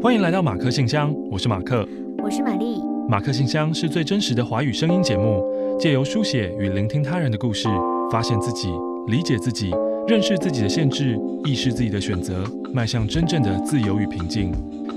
[0.00, 1.84] 欢迎来到马克信箱，我是马克，
[2.22, 2.80] 我是玛丽。
[3.08, 5.44] 马克信箱是最真实的华语声音节目，
[5.76, 7.68] 借由书写与聆听他人的故事，
[8.08, 8.68] 发现自己，
[9.08, 9.74] 理解自己，
[10.06, 14.52] 认识自己的限制，意识自己的选择，迈向真正的自由与平静。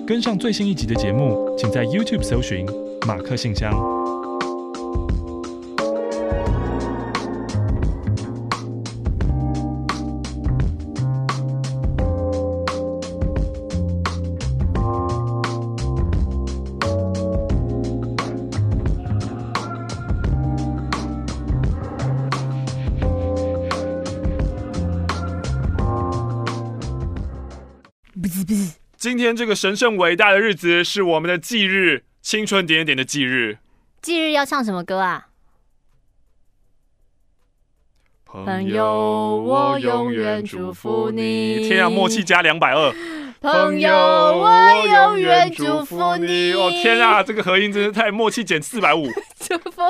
[0.05, 2.63] 跟上最新一集的节目，请在 YouTube 搜寻
[3.07, 3.73] 马克信箱。
[29.31, 33.59] 天这个神圣伟大的日子是我们的忌日，青春点点点的忌日。
[34.01, 35.29] 忌日要唱什么歌啊？
[38.25, 41.65] 朋友，我永远祝福你。
[41.69, 42.93] 天啊，默契加两百二。
[43.41, 46.53] 朋友，我永远祝福你。
[46.53, 49.07] 哦天啊，这个合音真是太默契减四百五。
[49.41, 49.81] 祝福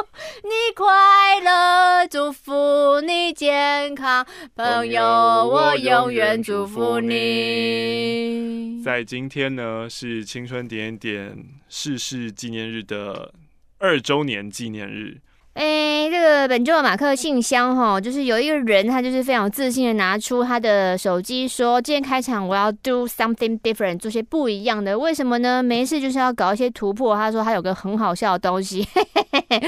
[0.44, 8.82] 你快乐，祝福你健康，朋友，我永远祝福你。
[8.82, 13.34] 在今天呢，是青春点点逝世纪念日的
[13.80, 15.18] 二周年纪念日。
[15.54, 24.98] 哎，这个本周的马克信箱哈，就是有一个人，他就是非常自信的拿出他的手机，说：“今天开场我要 do something different，做些不一样的。
[24.98, 25.62] 为什么呢？
[25.62, 29.62] 没事就是要搞一些突破。”他说他有个很好笑的东西，嘿嘿嘿，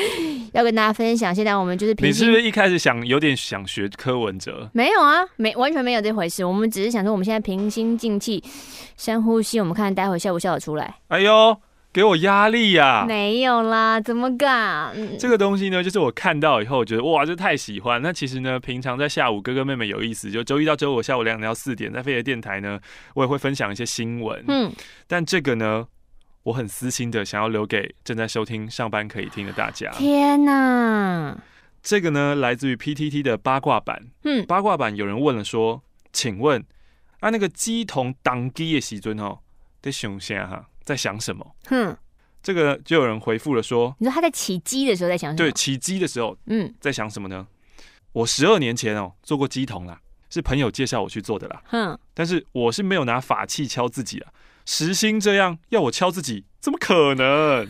[0.53, 1.35] 要跟大家分享。
[1.35, 4.69] 现在我们就是平，你是不是一开始想有点想学柯文哲？
[4.71, 6.45] 没有啊，没完全没有这回事。
[6.45, 8.41] 我们只是想说，我们现在平心静气，
[8.95, 10.95] 深呼吸，我们看待会笑不笑得出来。
[11.09, 11.57] 哎呦！
[11.93, 13.05] 给我压力呀、啊！
[13.05, 14.91] 没有啦，怎么敢？
[15.19, 18.01] 这个东西呢，就是我看到以后，我觉得哇，这太喜欢。
[18.01, 22.79] 那其实呢，平常在下午哥哥妹妹有意思，就周一到周五下午两点到四点，在飞碟电台呢，
[23.13, 24.43] 我也会分享一些新闻。
[24.47, 24.73] 嗯，
[25.05, 25.85] 但这个呢，
[26.41, 29.91] 我很私心的想要留给正在收听上班可以听的大家。
[29.91, 31.37] 天哪！
[31.83, 34.07] 这个呢，来自于 PTT 的八卦版。
[34.23, 36.65] 嗯，八卦版有人问了说，请问
[37.19, 39.37] 啊，那个鸡同当机的时尊哦，
[39.79, 40.69] 得想啥哈？
[40.83, 41.55] 在想什么？
[41.65, 41.97] 哼，
[42.41, 45.37] 这个就有人回复了说：“你说他在起乩的时候在想什么？
[45.37, 47.47] 对，起乩的时候，嗯，在想什么呢？
[48.11, 49.99] 我十二年前哦做过鸡童啦，
[50.29, 51.61] 是朋友介绍我去做的啦。
[51.65, 54.31] 哼，但是我是没有拿法器敲自己啊，
[54.65, 57.67] 时兴这样要我敲自己，怎么可能？”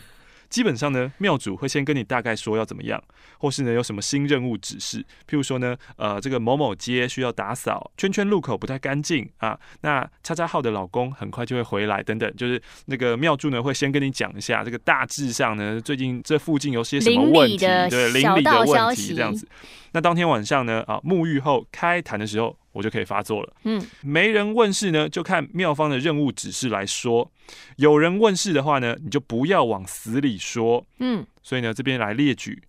[0.53, 3.03] 基本上呢，庙主会先跟你大概说要怎么样，
[3.39, 19.47] 或是呢有什么新任务指示，譬如说呢，呃，这个某某街需要打扫，圈圈路口不太干净啊，那叉叉号的老公很快就会回来，等等，就是那个庙祝呢会先跟你讲一下，这个大致上呢，最近这附近有些什么问题，对，邻里的问题这样子。
[19.93, 22.57] 那当天晚上呢，啊，沐浴后开坛的时候。
[22.73, 23.53] 我就可以发作了。
[23.65, 27.31] 嗯，没人问世呢，就看妙方的任务指示来说。
[27.75, 30.83] 有人问世的话呢，你就不要往死里说。
[30.97, 32.63] 嗯，所以呢，这边来列举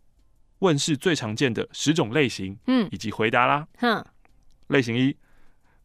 [0.59, 2.55] 问世最常见的十种类型。
[2.67, 3.67] 嗯，以及回答啦。
[3.79, 4.05] 哼，
[4.67, 5.17] 类型一：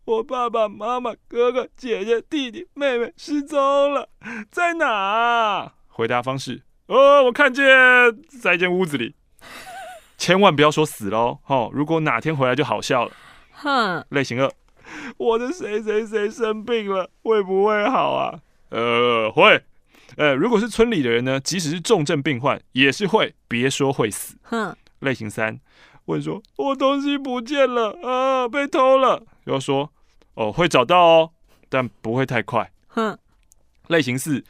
[0.04, 3.58] 我爸爸妈妈、哥哥、姐姐、弟弟、妹妹失踪
[3.94, 4.10] 了，
[4.52, 5.76] 在哪？
[5.88, 7.66] 回答方式：哦，我看见
[8.42, 9.16] 在一间屋子里。
[10.19, 11.40] 千万不要说死喽。
[11.47, 13.12] 哦，如果哪天回来就好笑了。
[13.53, 14.52] 哼，类型二，
[15.18, 18.40] 我的谁谁谁生病了，会不会好啊？
[18.69, 19.63] 呃，会。
[20.18, 24.35] 呃，如果是村里的人呢，即使是重症病患，也是会，别说会死。
[24.44, 25.59] 哼，类型三，
[26.06, 29.24] 问说我东西不见了啊，被偷了。
[29.46, 29.91] 要说
[30.34, 31.31] 哦，会找到哦，
[31.69, 32.72] 但不会太快。
[32.88, 33.18] 哼，
[33.88, 34.44] 类型四，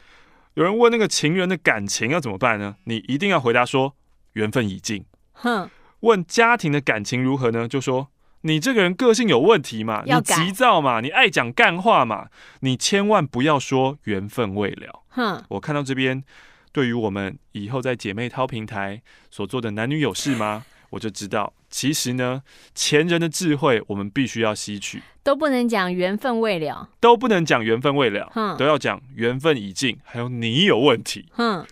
[0.56, 2.78] 有人问那个情人的感情要怎么办呢？
[2.86, 3.94] 你一定要回答说
[4.34, 5.06] 缘分已尽。
[5.42, 5.70] 哼，
[6.02, 7.68] 问家庭的感情如何呢？
[7.68, 8.08] 就说。
[8.44, 10.02] 你这个人个性有问题嘛？
[10.06, 11.02] 你急躁嘛？
[11.02, 12.30] 你爱讲干话嘛？
[12.62, 15.04] 你千万不要说缘分未了。
[15.10, 16.24] 哼，我看到这边，
[16.72, 20.64] 对于我们以后在姐妹淘平台所做的男女有事吗？
[20.92, 22.42] 我就知道，其实呢，
[22.74, 31.26] 前人的智慧我们必须要吸取，都不能讲缘分未了，都不能讲缘分未了，哼，都要讲缘分已尽，还有你有问题。
[31.34, 31.66] 哼，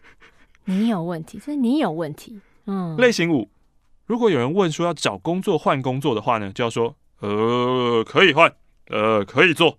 [0.65, 2.41] 你有问题，所以你有问题。
[2.65, 3.49] 嗯，类型五。
[4.07, 8.51] 如果有人问说要找工作换工作的话呢，就要说呃可以换，
[8.89, 9.77] 呃可以做。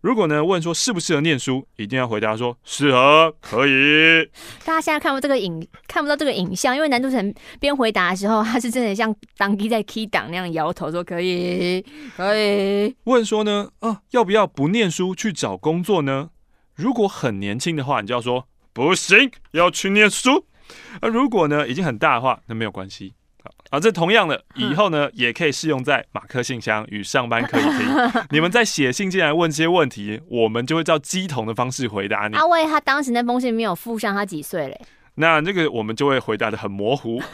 [0.00, 4.28] 如果呢问说适不适合念书，一定要回答说适合，可以。
[4.64, 11.84] 大家现在看不到这个影，看不到这个影像，因为南都城边回答的时候，他是真的像当机在 key 档那样摇头说可以，
[12.16, 12.92] 可以。
[13.04, 16.30] 问说呢啊要不要不念书去找工作呢？
[16.74, 20.46] 如果很年轻的话，你就要说不行，要去念书。
[21.00, 23.12] 啊如果呢已经很大的话，那没有关系。
[23.70, 27.86] 啊，这同样的，以后呢也可以适用在马克信箱与上班可以听。
[28.30, 32.36] 你们在写信进来问这些问题，我们就会照鸡同的方式回答你。
[32.36, 34.80] 阿威他当时那封信没有附上他几岁嘞？
[35.14, 37.22] 那这个我们就会回答的很模糊。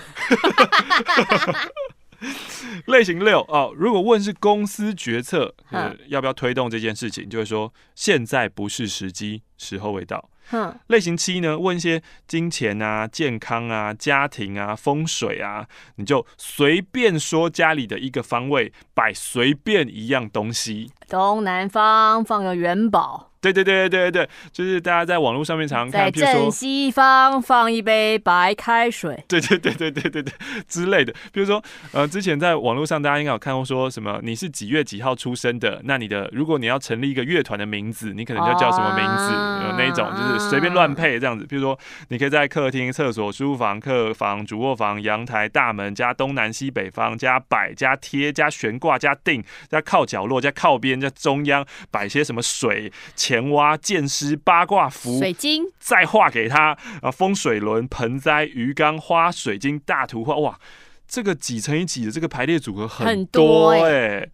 [2.86, 10.30] 类型六哦，如果问是公司决策，呃，要不要推动这件事情，就会说现在不是时机，时候未到。
[10.50, 15.66] 哼，类型七呢，问一些金钱啊、健康啊、家庭啊、风水啊，
[15.96, 23.32] 你就随便说家里的一个方位摆随便一样东西，东南方放个元宝。
[23.52, 29.22] 对对对对对对，就是大家在网络上面常常看，在正西方放一杯白开水。
[29.28, 30.32] 对对对对对对对
[30.66, 31.62] 之类的，比如说
[31.92, 35.80] 呃，之前在网络上大家应该有看过说什么，你是几月几号出生的？
[35.84, 39.32] 那你的如果你要成立一个乐团的名字，你可能就叫什么名字？
[39.32, 41.46] 有、哦、那一种就是随便乱配这样子。
[41.46, 41.78] 比如说，
[42.08, 53.35] 你可以在客厅、厕所、书房、客房、主卧房、阳台、大门加东南西北方加摆加贴加悬挂加定加靠角落加靠边加中央摆些什么水钱。
[53.36, 57.10] 甜蛙、剑狮、八卦符、水晶，再画给他啊！
[57.10, 60.58] 风水轮、盆栽、鱼缸、花、水晶、大图画，哇！
[61.06, 64.32] 这个几乘以几的这个排列组合很多哎、欸。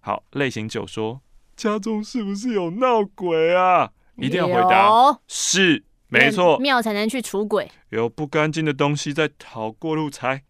[0.00, 1.20] 好，类型九说
[1.54, 3.90] 家中是不是有闹鬼啊？
[4.16, 7.70] 一定要回答是，没错，庙才能去除鬼。
[7.90, 10.42] 有不干净的东西在讨过路财，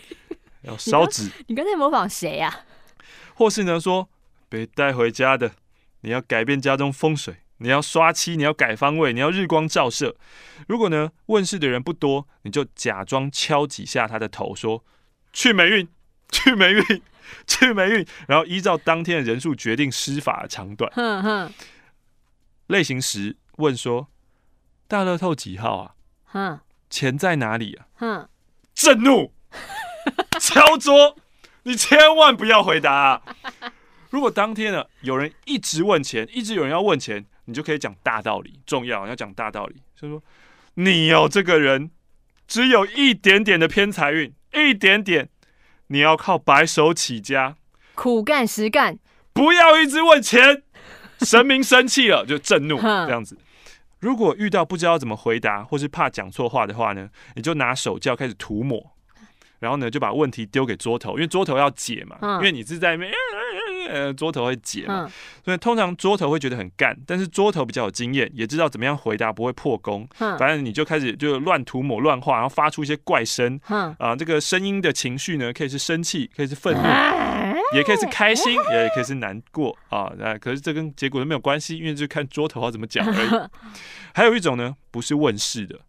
[0.64, 1.30] 要烧纸。
[1.46, 2.60] 你刚才模仿谁呀、啊？
[3.32, 4.10] 或是呢说
[4.50, 5.52] 被带回家的。
[6.02, 10.16] 你要改变家中风水，你要刷漆，你要改方位，你要日光照射。
[10.68, 14.84] 如果呢问世的人不多，你就假装敲几下他的头，说
[15.32, 15.88] 去霉运，
[16.30, 17.02] 去霉运，
[17.46, 20.90] 去霉运，然后依照当天的人数决定施法的长短。
[20.92, 21.52] 哼哼。
[22.66, 24.08] 类型十问说
[24.86, 25.94] 大乐透几号啊？
[26.24, 26.60] 哼。
[26.90, 27.86] 钱在哪里啊？
[27.94, 28.28] 哼。
[28.74, 29.32] 震怒，
[30.40, 31.16] 敲桌，
[31.62, 33.22] 你千万不要回答啊。
[34.12, 39.76] 如果当天呢，有人一直问钱，一直有人要问钱，你就可以讲大道理，重要，要讲大道理。
[39.96, 40.22] 所以说，
[40.74, 41.90] 你哦，这个人
[42.46, 45.30] 只有一点点的偏财运，一点点，
[45.86, 47.56] 你要靠白手起家，
[47.94, 48.98] 苦干实干，
[49.32, 50.62] 不要一直问钱。
[51.20, 53.38] 神明生气了就震怒， 这样子。
[54.00, 58.92] 如果遇到不知道怎么回答，或是怕讲错话的话呢，你就拿手教开始涂抹，
[59.60, 63.10] 然后呢就把问题丢给桌头，因为桌头要解嘛，因为你是在那边。
[63.92, 65.06] 呃，桌头会解嘛，
[65.44, 70.08] 所以通常桌头会觉得很干，但是桌头比较有经验，也知道怎么样回答不会破功。
[70.16, 73.60] 反正你就开始就乱涂抹乱画，然后发出一些怪声。
[73.98, 76.82] 啊，这个声音的情绪呢，可以是生气，可以是愤怒，
[77.74, 80.10] 也可以是开心，也可以是难过啊。
[80.16, 83.50] 那可是这跟结果都没有关系，因为就看桌头要怎么讲而已。
[84.14, 85.80] 还有一种呢，不是问世的，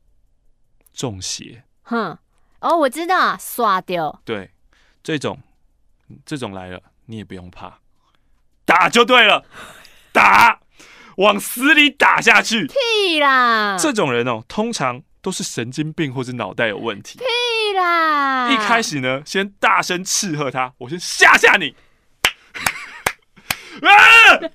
[0.94, 1.64] 中邪。
[1.84, 2.18] 哼，
[2.60, 4.22] 哦，我知道，刷掉。
[4.26, 4.52] 对，
[5.02, 5.40] 这种
[6.26, 7.80] 这种来了，你也不用怕。
[8.66, 9.44] 打就对了，
[10.12, 10.60] 打，
[11.18, 12.68] 往死里打下去。
[12.68, 13.78] 屁啦！
[13.80, 17.20] 这种人哦，通常都是神经病或是脑袋有问题。
[17.20, 18.50] 屁啦！
[18.52, 21.74] 一开始呢，先大声斥喝他，我先吓吓你。
[23.82, 24.38] 啊！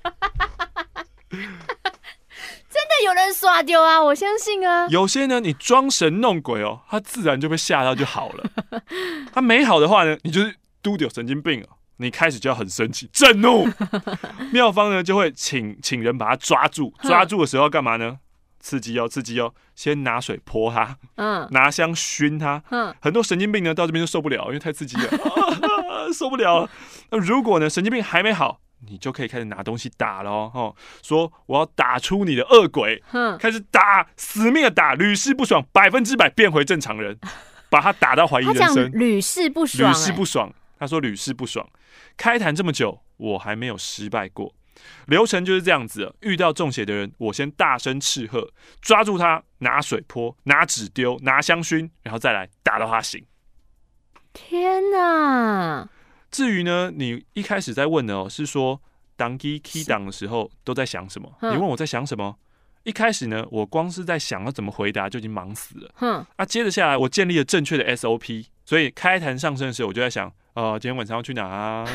[2.71, 4.01] 真的有人耍丢啊！
[4.01, 4.87] 我相信啊。
[4.89, 8.43] 有些呢，你装神弄鬼哦，他自然就被吓到就好了。
[9.33, 11.67] 他没好的话呢，你就是嘟丢神经病哦。
[12.01, 13.67] 你开始就要很生气、震怒，
[14.51, 18.19] 妙方呢就会请请人把他抓住，抓住的时候要干嘛呢？
[18.61, 26.69] 刺激哦，刺激哦，先拿水泼他，嗯，拿香熏他，嗯，很多神经病呢到这边就受不了，因为太刺激了， 啊、受不了了。
[27.09, 37.17] 那如果呢神经病还没好，你就可以开始拿东西打了哦，说我要打出你的恶鬼，嗯，开始打，死命的打，屡试不爽，百分之百变回正常人，
[37.69, 40.53] 把他打到怀疑人生，屡试不爽，屡试不爽。
[40.77, 41.67] 他说屡试不爽。
[42.19, 44.53] 开坛这么久，我还没有失败过。
[45.07, 53.25] 流程就是这样子：遇到中邪的人，我先大声斥喝，抓住他，拿水泼，拿纸丢，拿香薰，然后再来打到他醒。
[54.33, 55.89] 天哪！
[56.29, 58.81] 至于呢，你一开始在问的哦，是说
[59.15, 61.33] 当机 key 档的时候都在想什么？
[61.41, 62.37] 你问我在想什么？
[62.83, 65.89] 一开始呢，我光是在想要怎么回答就已经忙死了。
[65.95, 70.29] 哼，啊，接着下来我建立了正确的 SOP，所以开坛上升的时候，我就在想。
[70.59, 71.87] 哦，今天晚上要去哪啊？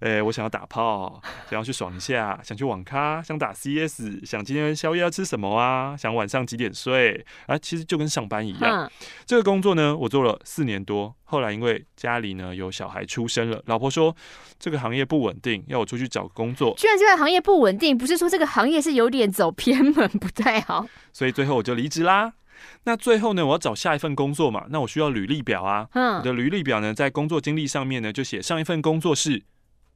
[0.00, 5.96] 哎、欸，我想要打炮，想要去爽一下，想去网咖，想打 CS，想今天宵夜要吃什么啊？
[5.96, 7.24] 想晚上几点睡？
[7.46, 8.84] 啊，其实就跟上班一样。
[8.84, 8.90] 嗯、
[9.24, 14.14] 这个工作呢，我做了四年多，后来因为家里呢有小孩出生了，老婆说
[14.58, 16.74] 这个行业不稳定，要我出去找个工作。
[16.76, 20.84] 居然这个行业不稳定，不是说这个行业是有点走偏门，不太好。
[21.12, 22.32] 所以最后我就离职啦。
[22.84, 25.88] 那最后呢，我要找下一份工作嘛，那我需要履历表啊。
[25.92, 29.42] 嗯，我的履历表呢，在工作经历上面呢，就写上一份工作是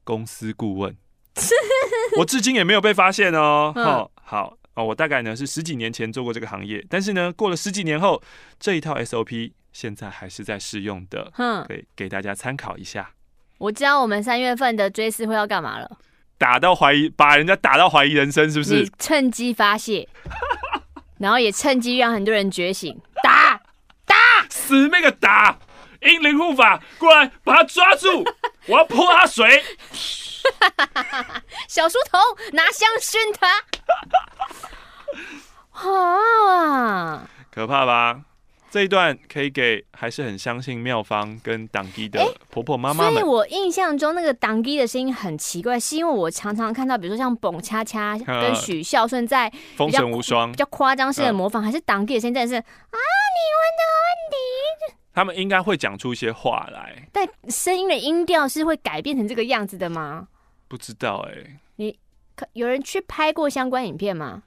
[0.05, 0.97] 公司顾问。
[2.19, 3.73] 我至今也没有被发现哦。
[3.75, 8.23] 嗯、哦，好哦，我大概呢是十几年前做过这个行业，但是呢，过了十几年后，
[8.61, 11.33] 这一套 SOP 现在还是在适用的。
[11.39, 13.11] 嗯，可以给大家参考一下。
[13.59, 15.99] 我知道我们三月份的追思会要干嘛了。
[16.37, 18.83] 打到怀疑，把人家打到怀疑人生，是不是？
[18.83, 20.07] 你趁机发泄，
[21.19, 23.61] 然后也趁机让很多人觉醒， 打
[24.07, 24.15] 打！
[24.51, 25.59] 死那个打，
[26.03, 28.25] 英灵护法过来把他抓住，
[28.67, 29.63] 我要泼他水。
[31.69, 32.21] 小书童
[32.53, 33.63] 拿香熏他，
[35.89, 38.21] 啊，可怕吧？
[38.75, 43.13] 这一段可以给还是很相信妙方跟当地的婆婆妈妈们。
[43.13, 52.65] 所以我印象中那个当地的声音很奇怪，是因为我常常看到，比如说像蹦恰恰跟许孝顺在风神无双比较夸张式的模仿，还是当地的声音，真的是啊，
[52.99, 57.09] 你问的问题，他们应该会讲出一些话来。
[57.13, 60.27] 但声音的音调是会改变成这个样子的吗？
[60.67, 61.61] 不知道哎、欸。
[61.77, 61.97] 你
[62.35, 64.43] 可有人去拍过相关影片吗？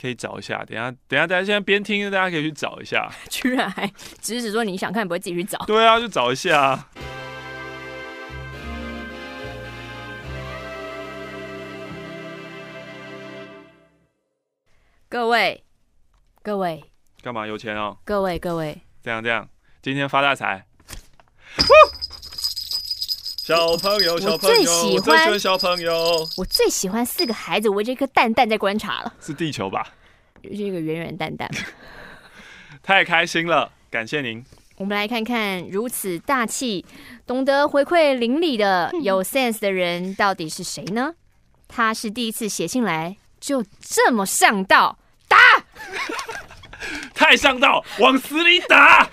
[0.00, 3.10] 可以找一下，等下等下大家现在边听，大家可以去找一下。
[3.28, 3.90] 居然还
[4.20, 5.58] 只是说你想看，不会自己去找？
[5.66, 6.86] 对啊，就找一下。
[15.08, 15.64] 各位，
[16.42, 16.84] 各位，
[17.22, 17.96] 干嘛有钱哦？
[18.04, 19.48] 各位各位，这样这样，
[19.82, 20.66] 今天发大财。
[23.48, 26.28] 小朋友，小朋友，我最喜欢小朋友。
[26.36, 29.14] 我最喜欢四个孩子围着一颗蛋蛋在观察了。
[29.22, 29.94] 是地球吧？
[30.42, 31.50] 这个圆圆蛋蛋。
[32.84, 34.44] 太开心了，感谢您。
[34.76, 36.84] 我们来看看如此大气、
[37.26, 41.14] 懂得回馈邻里的有 sense 的人到底是谁呢？
[41.68, 45.38] 他是第一次写信来就这么上道，打！
[47.16, 49.08] 太上道，往死里打！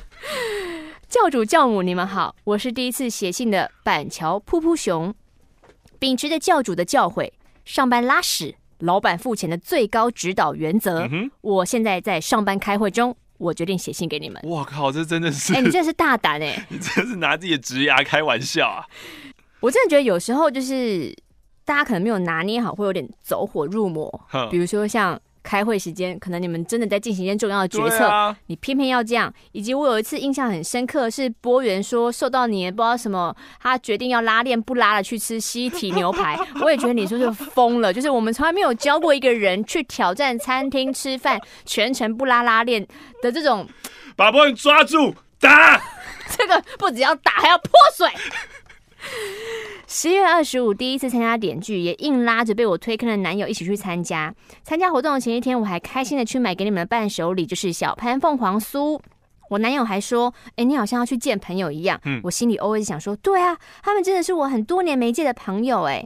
[1.16, 5.16] 教主教母，你们好，我是第一次写信的板桥噗噗熊。
[5.98, 7.32] 秉持着教主的教诲，
[7.64, 11.08] 上班拉屎，老板付钱的最高指导原则。
[11.10, 14.42] 嗯、我现在在上班开会中，我决定写信给你们。
[14.44, 15.54] 我靠，这真的是……
[15.54, 16.64] 哎、欸，你真的是大胆哎、欸！
[16.68, 18.84] 你真的是拿自己的职涯开玩笑啊！
[19.62, 21.16] 我真的觉得有时候就是
[21.64, 24.28] 大家可能没有拿捏好，会有点走火入魔。
[24.52, 25.18] 比如说像。
[25.46, 29.32] 开会时间，可能你们真的在进行一些重要的决策，啊、你偏偏要这样。
[29.52, 36.36] 以及我有一次印象很深刻，是波源说受到你不知道什么，他决定要拉链不拉了去吃西提牛排。
[36.62, 42.86] 我也觉得你说是疯了，就是我们从来没有教过一个人去挑战餐厅吃饭全程不拉拉链
[43.22, 43.68] 的这种。
[44.18, 45.80] 把波源抓住打，
[46.36, 48.10] 这个不只要打，还要泼水。
[49.98, 54.36] 十月二十五，第一次参加点剧，也硬拉着被我推坑的男友一起去参加。
[54.62, 59.00] 参加活动的前一天，我还开心的去买给你们的伴手礼，就是小潘凤凰酥。
[59.50, 66.06] 我男友还说：“哎，你好像要去见朋友一样。”嗯，我心里 always 想说：“对啊，他们真的是我很多年没见的朋友。”哎，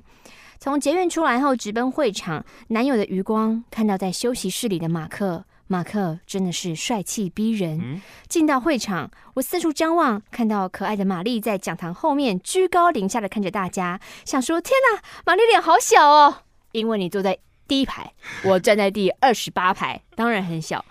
[0.59, 5.45] 从捷运出来后，直奔会场，男友的余光看到在休息室里的马克。
[5.71, 8.01] 马克真的是帅气逼人。
[8.27, 16.37] 进到会场，我四处张望，看到可爱的玛丽在讲堂后面居高临下的看着大家，想说：天哪，玛丽脸好小哦！
[16.71, 18.11] 因为你坐在第一排，
[18.45, 20.83] 我站在第二十八排，当然很小。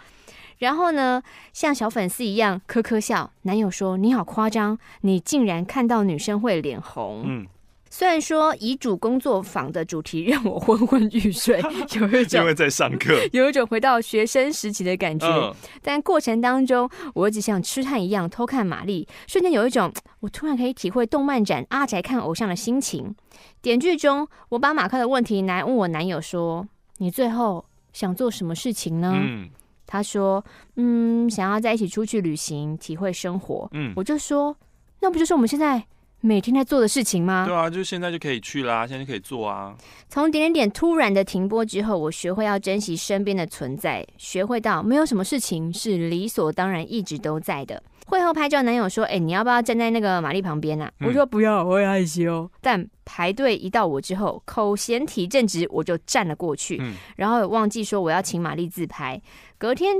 [0.58, 1.20] 然后呢，
[1.52, 3.32] 像小粉丝一样呵呵笑。
[3.42, 7.24] 男友说：你好夸张，你竟然看到女生会脸红。
[7.26, 7.46] 嗯。
[7.90, 11.60] 虽然说遗嘱工作坊的主题让我昏昏欲睡，
[11.98, 15.26] 有一种因为在上课， 有一种回到学生时期的感觉。
[15.26, 23.14] 嗯、但过程当中，我一直像痴汉一样偷看玛丽，瞬间有一种我突然可以体会动漫展阿宅看偶像的心情。
[23.62, 26.66] 点剧中，我把马克的问题来问我男友说
[26.98, 29.48] ：“你最后想做什么事情呢？”嗯、
[29.86, 30.44] 他说
[30.76, 34.56] ：“嗯，想要在一起出去旅行，体会生活。”嗯，我就说
[35.00, 35.82] ：“那不就是我们现在？”
[36.20, 37.44] 每天在做的事情吗？
[37.46, 39.76] 对啊，就现在就可以去啦，现在就可以做啊。
[40.08, 47.80] 从点点点突然的停播之后，我学会要珍惜身边的存在，学会到没有什么事情是理所当然一直都在的。
[48.06, 59.20] 会后拍照，男友说：“哎、欸，你要不要站在那个玛丽旁边啊？”嗯、我说：“不要，我会害羞。”但排队一到我之后，口嫌体正直，我就站了过去，嗯、然后忘记说我要请玛丽自拍。
[59.58, 59.94] 隔天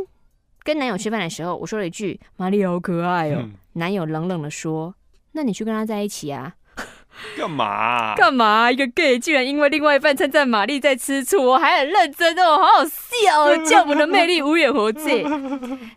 [0.64, 3.40] 跟男友吃饭的时候，我说了一句：“玛丽好可爱哦。
[3.40, 4.94] 嗯”男友冷冷的说。
[5.38, 6.52] 那你去跟他在一起啊？
[7.37, 8.14] 干嘛啊？
[8.16, 8.73] 干嘛？
[8.73, 13.57] 一个 gay 居然因为另外一半称赞玛丽在吃醋，我还很认真哦，好好笑哦！
[13.64, 15.25] 教母的魅力无远弗届。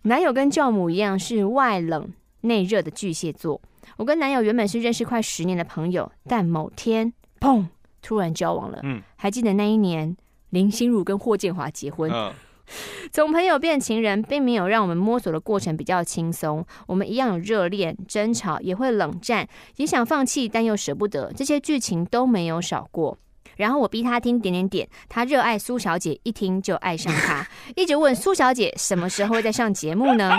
[0.03, 2.07] 男友跟教母一样是外冷
[2.41, 3.59] 内热的巨蟹座。
[3.97, 7.65] 我跟男友原本是认识快十年的朋友，但某天砰，
[8.03, 8.79] 突然交往了。
[8.83, 10.15] 嗯，还记得那一年
[10.51, 12.11] 林心如跟霍建华结婚。
[12.11, 12.31] 嗯
[13.11, 16.65] 从朋友变情人，并没有让我们摸索的过程比较轻松。
[16.87, 21.31] 我们一样有热恋、争吵，也会冷战，也想放弃，但又舍不得。
[21.35, 23.17] 这些剧情都没有少过。
[23.57, 30.31] 然后我逼他听点点点，他热爱苏小姐，一听就爱上她，一直问苏小姐什么时候会再上节目呢？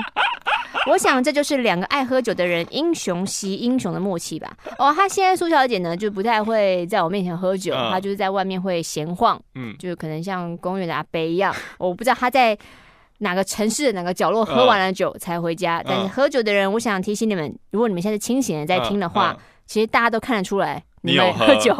[0.91, 4.50] 我想这就是两个爱喝酒的人英雄惜英雄的默契吧。
[4.79, 11.55] 哦，他现在苏小姐呢就不太会在我面前喝酒，她就是在外面会闲晃，嗯，就可能像公园的阿伯一样。
[11.79, 12.57] 我不知道他在
[13.19, 15.83] 哪个城市的哪个角落喝完了酒才回家。
[15.87, 19.37] 但是喝酒的人，我想提醒你们，如果你们现在清醒的在听的话，
[19.67, 21.76] 其实大家都看得出来你们喝酒，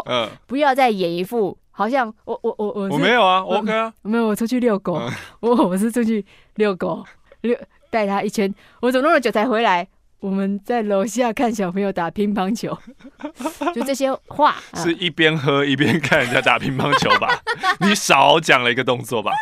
[0.47, 5.01] 不要再演一副好像我我我我我没有啊，OK 啊，没有，我出去遛狗，
[5.41, 7.05] 我我是出去遛狗
[7.41, 7.57] 遛。
[7.93, 9.87] 带他一圈，我走那么久才回来。
[10.21, 12.79] 我们在楼下看小朋友打乒乓球，
[13.75, 17.43] 就这些话，是一边喝一边看人家打乒乓球吧？
[17.85, 19.33] 你少讲了一个动作吧。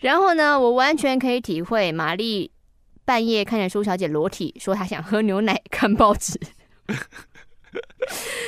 [0.00, 2.50] 然后呢，我完全可以体会玛丽
[3.04, 6.38] 半夜看见苏小姐裸体，说她想喝牛奶、看报纸。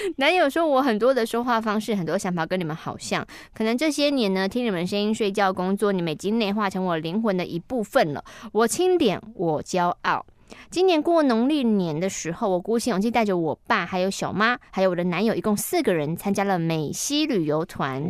[0.16, 3.26] 男友说：“我很多的说话方式，很多想法跟你们好像。
[3.54, 8.25] 可能这些年呢，听你们声音、睡觉、工作，你们已经内化成我灵魂的一部分了。
[8.52, 10.25] 我清点，我骄傲。”
[10.71, 18.06] 今年过农历年的时候，我鼓起勇气带着我爸、还有小妈，还有我的男友，一共四个人参加了美西旅游团。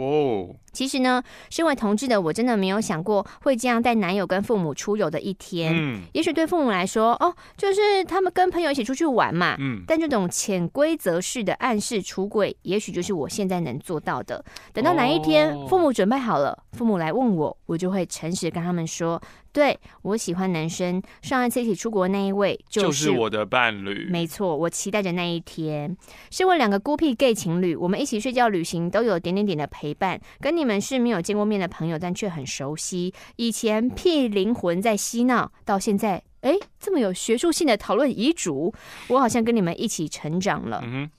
[0.72, 5.74] 其实呢，身为同志的我，真的没有想过会这样带男友跟父母出游的一天。
[5.74, 9.56] 嗯，也许对父母来说，哦，就是他们跟朋友一起出去玩嘛。
[9.58, 14.44] 嗯，但这种潜规则式的暗示出轨，也许就是我现在能做到的。
[14.72, 19.20] 等到哪一天父母准备好了，父母来问我，我就会诚实跟他们说。
[19.52, 24.08] 对，我喜欢男生，上一次一起出国那一位就是，就是我的伴侣。
[24.10, 25.94] 没错，我期待着那一天。
[26.30, 30.18] 身为两个孤僻 gay 情侣，我们一起睡觉、旅行都有点点点的陪伴。
[30.40, 33.12] 跟你们是没有见过面的朋友，但却很熟悉。
[33.36, 38.74] 以前屁灵魂在嬉闹，到现在，哎，这么有学术性的讨论遗嘱，
[39.08, 40.80] 我好像跟你们一起成长了。
[40.84, 41.10] 嗯，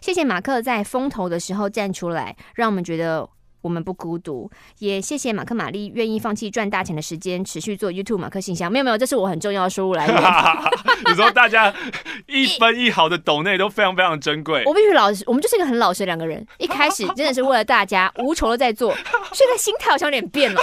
[0.00, 3.28] 谢谢马克在风头的时候站出来，让我们觉得。
[3.62, 8.70] 我们不孤独，也谢谢马克玛丽愿意放弃赚大钱的时间，持续做 YouTube 马克信箱。
[8.70, 10.16] 没有没有，这是我很重要的收入来源。
[11.06, 11.72] 你说大家
[12.26, 14.62] 一分一毫的抖内都非常非常珍贵。
[14.64, 16.46] 我必须老实，我们就是一个很老实的两个人。
[16.58, 18.94] 一开始真的是为了大家无酬的在做，
[19.32, 20.62] 现在心态好像有点变了。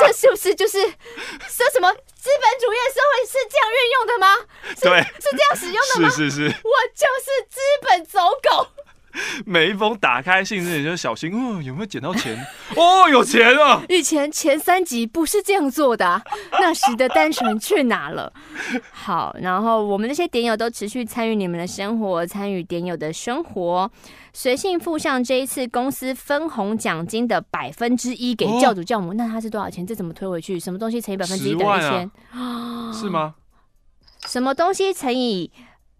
[0.00, 4.26] 这是不是就是说什么资本主义的社会是这样运用的吗？
[4.80, 6.10] 对，是这样使用的吗？
[6.10, 8.68] 是是是，我就是资本走狗。
[9.46, 12.36] 每一封打开信之前就小心，哦，有没有捡到钱？
[12.76, 13.82] 哦，有钱啊！
[13.88, 16.22] 以前前三集不是这样做的，啊，
[16.60, 18.32] 那时的单纯去哪了？
[18.92, 23.90] 好，然后我们那些点友都持续参与你们的生活，参与点友的生活，
[24.32, 29.86] 随信附上这一次公司分红奖金的百分之一给教主教母，哦，那他是多少钱？
[29.86, 30.58] 这怎么推回去？
[30.58, 32.10] 什么东西乘以百分之一等于一千？
[32.32, 32.92] 啊？
[32.94, 33.34] 是吗？
[34.26, 35.50] 什么东西乘以？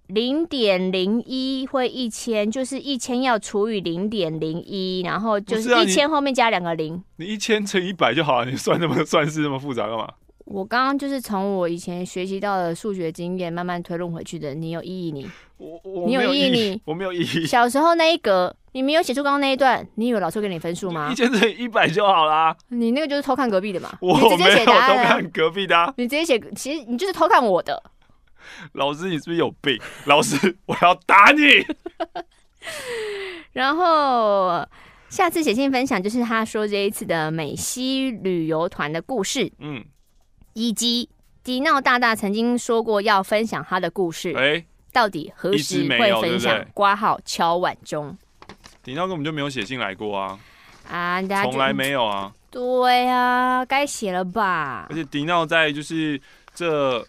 [0.08, 7.02] 零点零一会一千，就是一千要除以零点零一，然后就是一千后面加两个零。
[7.16, 10.08] 你一千乘一百就好了，你算那么 算式那么复杂干嘛？
[10.44, 14.54] 我刚刚就是从我以前学习到的数学经验慢慢推论回去的。
[14.54, 15.28] 你有意义你？
[15.58, 16.80] 我我你有意义你？
[16.84, 17.44] 我没有意义。
[17.44, 21.10] 小时候那一格你没有写出刚刚那一段，你以为老师会给你分数吗？
[21.10, 22.56] 一千乘以一百就好啦。
[22.68, 23.98] 你那个就是偷看隔壁的嘛？
[24.00, 24.96] 我你直接写答案。
[24.96, 25.92] 偷看隔壁的、啊。
[25.96, 27.82] 你直接写，其实你就是偷看我的。
[28.72, 29.80] 老师，你是不是有病？
[30.04, 31.42] 老师，我要打你。
[33.52, 34.66] 然后
[35.08, 39.84] 下次写信分享，就是他说这一次的美西旅游团的故事，嗯，
[40.52, 41.08] 以及
[41.44, 46.66] 迪闹大大曾经说过要分享他的故事，哎、欸，到底何时会分享？
[46.74, 48.18] 挂号敲碗钟。
[48.82, 50.38] 迪闹根本就没有写信来过啊，
[50.90, 52.32] 啊，从来没有啊。
[52.50, 54.86] 对啊，该写了吧？
[54.90, 56.20] 而且迪闹在就是
[56.54, 57.06] 这。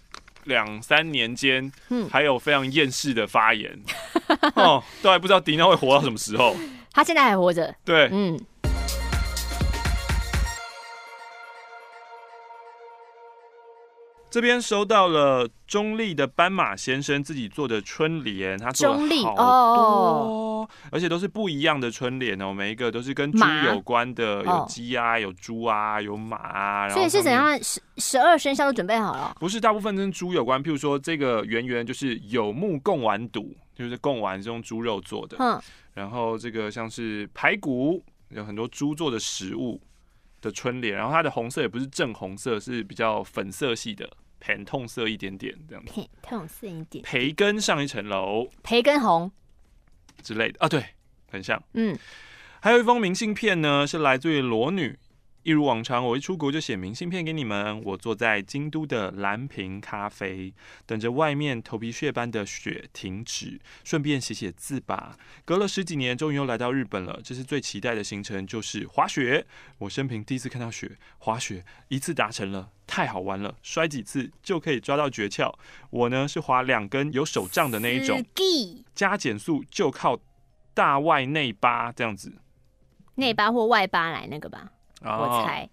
[0.47, 3.79] 两三年间，嗯，还有非常厌世的发言，
[4.55, 6.55] 哦，都还不知道迪娜会活到什么时候。
[6.91, 8.39] 他现在还活着，对，嗯。
[14.37, 26.87] 这边收到了中立的斑马先生自己做的春联，他做了好多，哦，而且都是不一样的春联哦，每一个都是跟猪有关的，有鸡啊，有猪啊，有马啊。
[26.89, 27.57] 所以是怎样？
[27.63, 29.35] 十十二生肖都准备好了？
[29.39, 30.63] 不是，大部分跟猪有关。
[30.63, 35.35] 譬如说，这个圆圆就是有目共丸肚，就是贡丸是用猪肉做的。
[35.39, 35.59] 嗯，
[35.95, 39.81] 然后这个像是排骨，有很多猪做的食物
[40.41, 44.07] 的春联，然后它的红色也不是正红色，是比较粉色系的。
[44.39, 47.03] 偏痛色一点点这样子，偏痛色一点。
[47.03, 49.31] 培根上一层楼，培根红。
[50.23, 50.59] 之类的。
[50.59, 50.83] 啊，对，
[51.31, 51.61] 很像。
[51.73, 51.97] 嗯，
[52.59, 54.97] 还有一封明信片呢，是来自于裸女
[55.47, 57.81] 一如往常，我一出国就写明信片给你们。
[57.85, 60.53] 我坐在京都的蓝瓶咖啡，
[60.85, 65.17] 等着外面头皮屑般的雪停止，顺便写写字吧。
[65.45, 67.21] 隔了十几年，终于又来到日本了。
[67.23, 69.47] 这是最期待的行程，就是滑雪。
[69.77, 73.55] 我生平第一次看到雪，滑雪一次达成了，太好玩了！
[73.63, 75.53] 摔几次就可以抓到诀窍。
[75.91, 78.21] 我呢是滑两根有手杖的那一种，
[78.93, 80.19] 加减速就靠
[80.73, 82.33] 大外内八这样子，
[83.15, 84.73] 内八或外八来那个吧。
[85.03, 85.69] 我猜，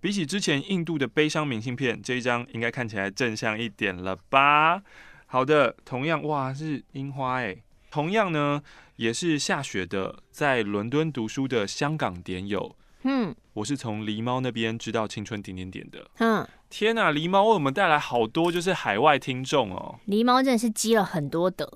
[0.00, 4.82] 比起之前印度的悲伤明信片，这一张应该看起来正向一点了吧？
[5.26, 7.56] 好的，同样哇是樱花哎，
[7.90, 8.62] 同样呢
[8.96, 21.70] 也是下雪的，在伦敦读书的香港点友，嗯，我是从狸猫那边知道青春点点点的，嗯，天哪，狸猫为我们带来好多就是海外听众哦，狸猫真的是积了很多德，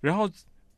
[0.00, 0.30] 然后。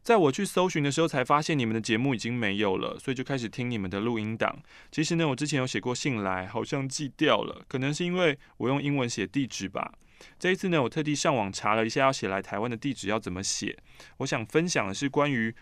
[0.02, 4.60] 在我去搜寻的时候，才发现你们的节目已经没有了，所以就开始听你们的录音档。
[4.90, 9.94] 其实呢，我之前有写过信来，好像寄掉了，可能是因为我用英文写地址吧。
[10.40, 13.78] 这一次呢，我特地上网查了一下，要写来台湾的地址要怎么写。
[14.18, 15.54] 我想分享的是关于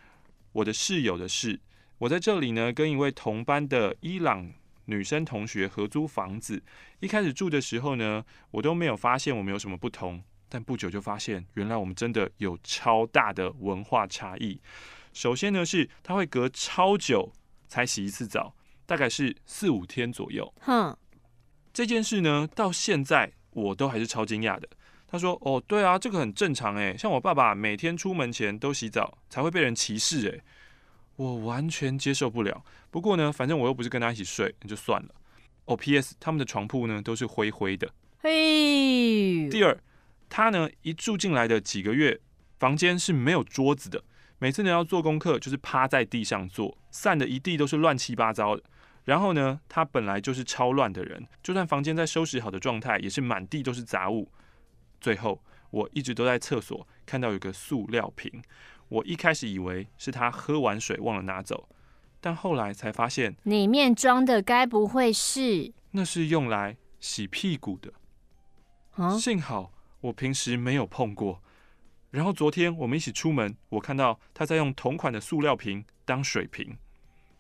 [0.53, 1.61] 我的室友的事。
[1.98, 4.50] 我在这里呢，跟一位同班的伊朗
[4.87, 6.62] 女生同学合租房子。
[7.00, 10.22] 一开始住的时候呢，我都没有发现我们有什么不同。
[10.50, 14.60] 但不久就发现，原来我们真的有超大的文化差异。
[15.12, 17.32] 首先呢，是他会隔超久
[17.68, 20.52] 才洗一次澡，大概是四五天左右。
[20.60, 20.96] 哼，
[21.72, 24.68] 这件事呢，到现在我都还是超惊讶的。
[25.06, 30.42] 他说：“哦，对啊，这个很正常诶，像我爸爸每天出门前都洗澡，才会被人歧视诶，
[31.16, 32.64] 我完全接受不了。
[32.90, 35.14] 不过呢，反正我又不是跟他一起睡，那就算了。
[35.64, 36.14] 哦，P.S.
[36.18, 37.88] 他们的床铺呢都是灰灰的。
[38.18, 39.76] 嘿，第二。”
[40.30, 42.18] 他呢，一住进来的几个月，
[42.58, 44.02] 房间是没有桌子的。
[44.38, 48.62] 每次呢要做功课，就是趴在地上做，散的一地都是乱七八糟的。
[49.04, 54.30] 然后呢，他本来就是超乱的人，就算房间在收拾好的状态，也是满地都是杂物。
[55.00, 58.42] 最后，我一直都在厕所看到有个塑料瓶，
[58.88, 61.68] 我一开始以为是他喝完水忘了拿走，
[62.20, 65.72] 但后来才发现里面装的该不会是？
[65.90, 67.92] 那是用来洗屁股的。
[68.92, 69.72] 啊，幸好。
[70.00, 71.42] 我平时没有碰过，
[72.10, 76.76] 然后昨天我们一起出门，我看到他在用同款的塑料瓶当水瓶。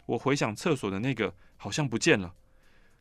[0.06, 2.34] 我回想厕所的那个好像不见了，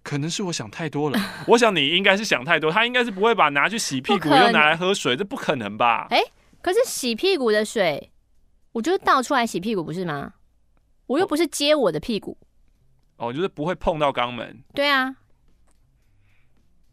[0.04, 1.20] 可能是我想太多了。
[1.50, 6.08] 我想你应该是想太多，他应该是不会把拿去洗屁股又拿来喝水，这不可能吧？
[6.12, 6.20] 哎，
[6.62, 8.12] 可是洗屁股的水，
[8.74, 10.36] 我就是倒出来洗屁股不是吗？
[11.08, 12.38] 我又不是接我的屁股。
[13.18, 14.64] 哦，哦，就是不会碰到肛门。
[14.74, 15.16] 对啊，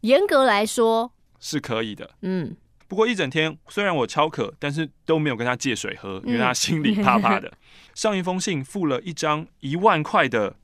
[0.01, 1.13] 严格来说。
[1.39, 2.55] 是可以的，嗯，
[2.87, 7.47] 不过一整天虽然我超渴，但是都没有跟他借水喝，因为他心里怕怕的。
[7.47, 7.57] 嗯、
[7.93, 10.55] 上一封信付了一张一万块的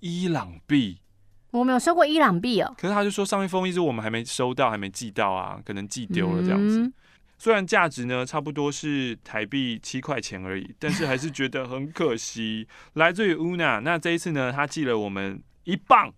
[0.00, 1.00] 伊朗币，
[1.50, 2.74] 我没有收过伊朗币哦。
[2.78, 6.80] 可是他就说上一封一直我们还没收到，还没寄到啊，可能寄丢了这样子。
[6.80, 6.92] 嗯、
[7.38, 12.68] 虽然价值呢差不多是台币七块钱而已，但是还是觉得很可惜。
[12.94, 16.12] 来自于 Una，那这一次呢，他寄了我们一磅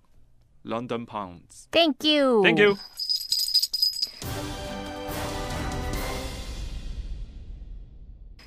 [0.65, 1.67] London Pounds。
[1.71, 2.77] Thank you，Thank you。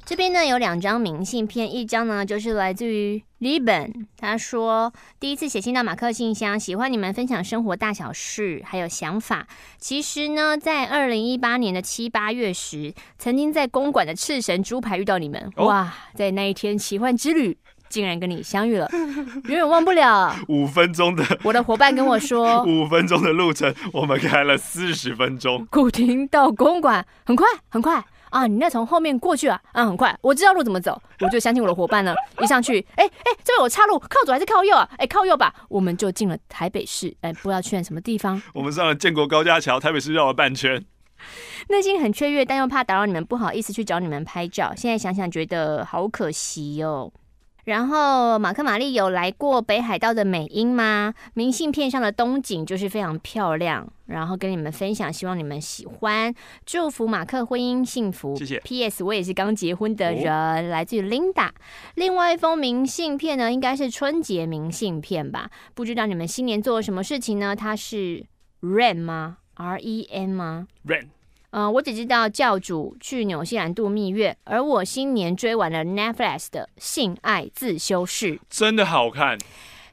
[0.06, 9.45] 这边呢有两张明信片，一张呢就是来自于 Liban，他说第一次写信到马克信箱，喜欢你们分享生活大小事还有想法。
[9.77, 17.58] 其实呢，在二零一八年的七八月时，曾经在公馆的赤神猪排遇到你们，哇，在那一天奇幻之旅
[17.89, 18.89] 竟然跟你相遇了，
[19.47, 20.36] 永远忘不了。
[20.47, 25.65] 五分钟的，我的伙伴跟我说， 五分钟的路程，我们开了四十分钟。
[25.71, 28.04] 古亭到公馆很快，很快。
[28.30, 29.60] 啊，你那从后面过去啊？
[29.71, 32.13] 啊，很快，我知道路怎么走，我就相信我的伙伴了。
[32.43, 34.86] 一上去，哎、欸、哎、欸，这边有岔路，靠左还是靠右啊？
[34.91, 35.54] 哎、欸，靠右吧。
[35.69, 38.41] 我们就进了台北市，哎、欸，不知道去了什么地方。
[38.54, 40.84] 我们上了建国高架桥，台北市绕了半圈。
[41.69, 44.73] 内心很雀跃，但又怕打扰你们，不好意思去找你们拍照。
[44.76, 47.10] 现在想想，觉得好可惜哦。
[47.67, 51.13] 然后马克玛丽有来过北海道的美英吗？
[51.34, 56.34] 明信片上的冬景就是非常漂亮，然后跟你们分享，希望你们喜欢，
[56.65, 58.38] 祝福马克婚姻幸福。
[58.38, 58.58] 谢谢。
[58.62, 59.03] P.S.
[59.03, 61.49] 我也是刚结婚的人，哦、来自于 Linda。
[61.95, 65.51] 另外一封明信片呢，应该是春节明信片吧？
[65.73, 67.53] 不知道你们新年做了什么事情呢？
[67.53, 68.25] 它是
[68.62, 71.08] Ren 吗？R-E-N 吗？Ren。
[71.58, 79.36] 嗯、呃，我只知道教主去纽西兰度蜜月，而我新年追完了 Netflix 的《性爱自修室》，真的好看，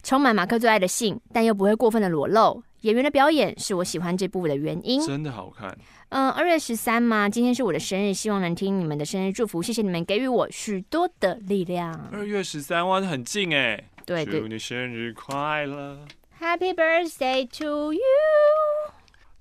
[0.02, 2.62] 充满马克最爱的性，但又不会过分的裸露。
[2.82, 5.74] 演员的表演是我喜欢这部的原因，真的好看。
[6.10, 11.98] 嗯、呃，二月十三嘛，今天是我的生日，希望能听你们的生日祝福，谢谢你们给予我许多的力量。
[12.12, 16.04] 二月十三哇，很近哎，对对，祝你生日快乐。
[16.38, 18.00] Happy birthday to you！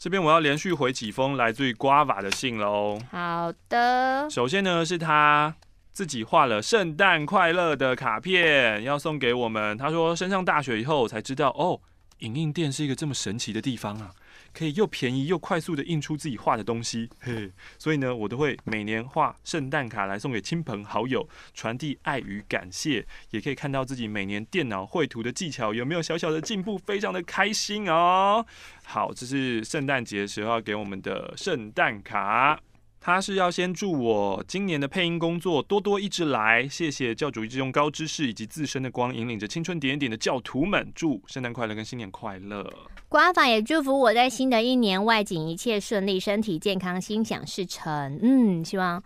[0.03, 2.99] 这边我要连续回几封来自于 Guava 的信喽。
[3.09, 4.29] 好的。
[4.29, 5.55] 首先呢，是他
[5.93, 9.77] 自己画了圣诞快乐的卡片，要送给我们。
[9.77, 11.79] 他说升上大学以后才知道，哦，
[12.25, 14.11] 影印店是一个这么神奇的地方啊。
[14.53, 28.45] 可以又便宜又快速的印出自己画的东西，嘿，所以呢，我都会每年画圣诞卡来送给亲朋好友，传递爱与感谢，也可以看到自己每年电脑绘图的技巧有没有小小的进步，非常的开心哦。
[28.83, 32.59] 好，这是圣诞节时候给我们的圣诞卡。
[33.05, 42.65] 他是要先祝我今年的配音工作多多一直来，谢谢教主一直用高知识以及自身的光引领着青春点点的教徒们，祝圣诞快乐跟新年快乐。
[43.09, 48.17] 官方也祝福我在新的一年外景一切顺利，身体健康，心想事成。
[48.21, 49.03] 嗯，希望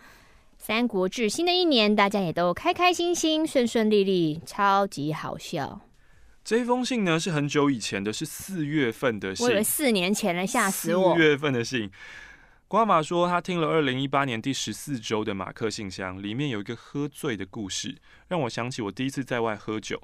[0.60, 5.82] 三国志新的一年大家也都开开心心、顺顺利利，超级好笑。
[6.46, 11.16] 这封信呢是很久以前的，是四月份的信，我以为四年前了，吓死我。
[11.16, 11.90] 四月份的信。
[12.70, 20.02] 瓜马说，他听了二零一八年第十四周的马克信箱，里面有一个喝醉的故事，让我想起我第一次在外喝酒。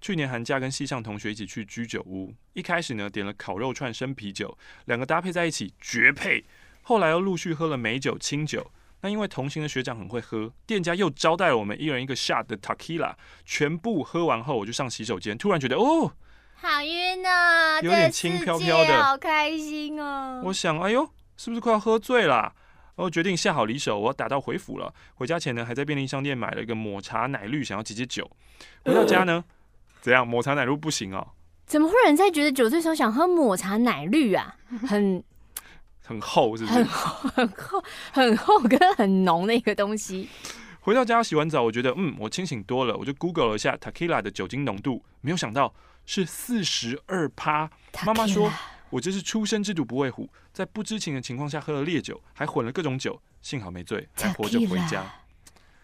[0.00, 6.42] 去年寒假跟系上同学一起去居酒屋，一开始呢点了烤肉串、生啤酒，两个搭配在一起绝配。
[6.80, 8.70] 后来又陆续喝了美酒、清酒。
[9.02, 13.14] 那因为同行的学长很会喝，店家又招待了我们一人一个 shot 的 tequila。
[13.44, 16.10] 全部喝完后，我就上洗手间，突然觉得哦，
[16.54, 20.40] 好晕啊，有点轻飘飘的，好开心哦。
[20.46, 21.06] 我想，哎呦。
[21.36, 22.52] 是不是快要喝醉了？
[22.96, 24.90] 然后决定下好离手，我要打道回府了。
[25.16, 28.30] 回家前呢，还在便利商店买了一个抹茶奶绿，想要解解酒。
[28.84, 29.44] 回到家呢，
[30.00, 30.26] 怎样？
[30.26, 31.28] 抹茶奶绿不行哦。
[31.66, 34.56] 怎么会有人在觉得酒醉时候想喝抹茶奶绿啊？
[34.88, 35.22] 很
[36.02, 36.78] 很厚，是不是？
[36.78, 40.30] 很厚，很厚，很厚跟很浓的一个东西。
[40.80, 45.74] 回到家洗完澡，我觉得嗯，我清醒多了，我就 Google 了一下 Tequila 的酒精浓度，没有想到
[46.06, 47.70] 是四十二趴。
[48.06, 48.50] 妈妈说。
[48.90, 55.04] 我这是初生之犊不畏虎，在不知情的情况下喝了烈酒，还混了各种酒，幸好没醉，还活着回家。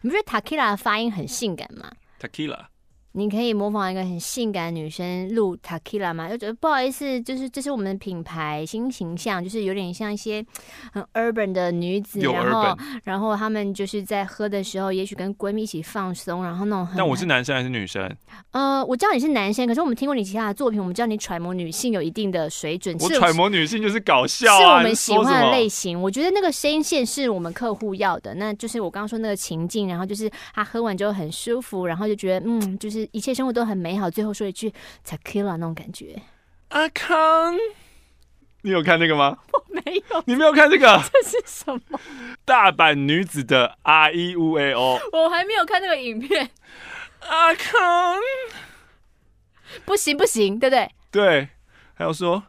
[0.00, 2.66] 你不觉得 Takila 的发音很性感吗？Tequila。
[3.12, 6.28] 你可以模仿一个很性感的女生录 Tequila 吗？
[6.28, 10.44] 就觉得不好意思，就是这是我们的品牌新形象，就是有点像一些
[10.92, 16.96] 很 urban 的女子，然后然后他们就是在喝的时候，也许跟闺蜜一起放松，然后那种很。
[16.96, 18.10] 但我是男生还是女生？
[18.52, 22.96] 呃，我知道你是男生，可是我们听过你其他的作品，我们知道你揣摩女性有一定的水准。
[22.98, 26.00] 我揣摩女性就是搞笑，啊，是我们喜欢的类型。
[26.00, 33.76] 我觉得那个声线是我们客户要的，那就是我刚刚说那个情境，然后就是他喝完之后很舒服，然后就觉得嗯，就是一切生活都很。
[33.76, 34.72] 美好，最后说一句
[35.04, 36.22] “tequila” 那种感觉。
[36.68, 37.56] 阿康，
[38.62, 39.38] 你有看那个吗？
[39.52, 40.22] 我没有。
[40.26, 41.02] 你没有看这个？
[41.12, 42.00] 这是什么？
[42.44, 45.00] 大阪女子的 R E U A O。
[45.12, 46.50] 我还没有看那个影片。
[47.20, 48.18] 阿康，
[49.84, 50.90] 不行不行，对不对？
[51.10, 51.48] 对。
[51.94, 52.42] 还要说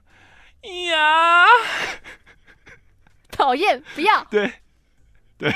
[0.89, 1.46] 呀，
[3.30, 4.24] 讨厌，不要。
[4.26, 4.52] 对
[5.38, 5.54] 对。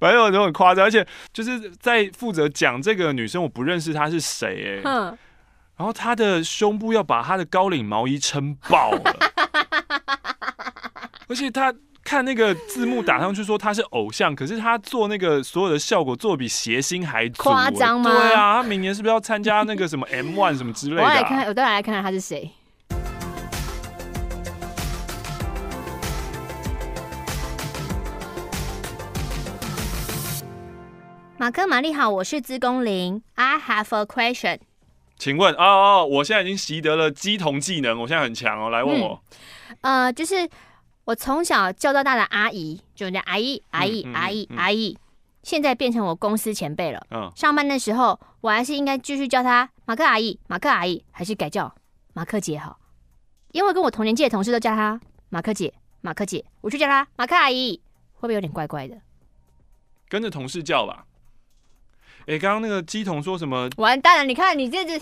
[0.00, 5.16] 反正有都很夸张，而且就是在负责讲这个女生，我不认识她是谁哎、欸，
[5.76, 9.16] 然后她的胸部要把她的高领毛衣撑爆了，
[11.28, 18.10] 而且她看那个字幕打上去说她是偶像，可是她做那个所有的效果做比谐星还夸张吗？
[18.10, 21.08] 对啊，她明年是不是要参加那个什么 M One 什么之类的、啊？
[21.08, 22.50] 我来看，我再来看看她是谁。
[31.42, 33.20] 马克、玛丽好，我是资工林。
[33.34, 34.60] I have a question。
[35.18, 38.70] 请问，哦哦，我现在已经习得了鸡同技能，我现在很强哦。
[38.70, 39.20] 来问我，
[39.80, 40.48] 嗯、呃，就是
[41.02, 44.96] 我从小叫到大的阿姨，就叫阿姨、阿姨、阿姨、阿姨，
[45.42, 47.04] 现在变成我公司前辈了。
[47.10, 51.74] 嗯，上班的时候，我还是应该继续叫她马克阿姨、马克阿姨，还是改叫
[52.12, 52.78] 马克姐好？
[53.50, 57.82] 因为跟我同年纪的同事都叫她马克姐、马克姐，我就叫她马克阿姨，
[58.14, 58.96] 会不会有点怪怪的？
[60.08, 61.04] 跟着同事叫吧。
[62.26, 63.68] 哎，刚刚那个鸡童说什么？
[63.76, 64.24] 完蛋了！
[64.24, 65.00] 你看你这只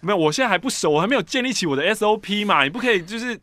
[0.00, 2.64] 没有，我现在还不熟，我还没有建立起我的 SOP 嘛。
[2.64, 3.40] 你不可以就是，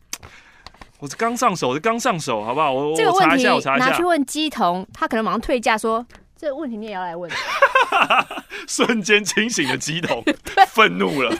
[0.98, 2.72] 我是刚上手，刚上手，好不好？
[2.72, 3.44] 我这个问题
[3.78, 6.04] 拿去问鸡童，他可能马上退价说，
[6.36, 7.30] 这个问题你也要来问。
[8.68, 10.22] 瞬间清醒的鸡童
[10.68, 11.34] 愤怒了。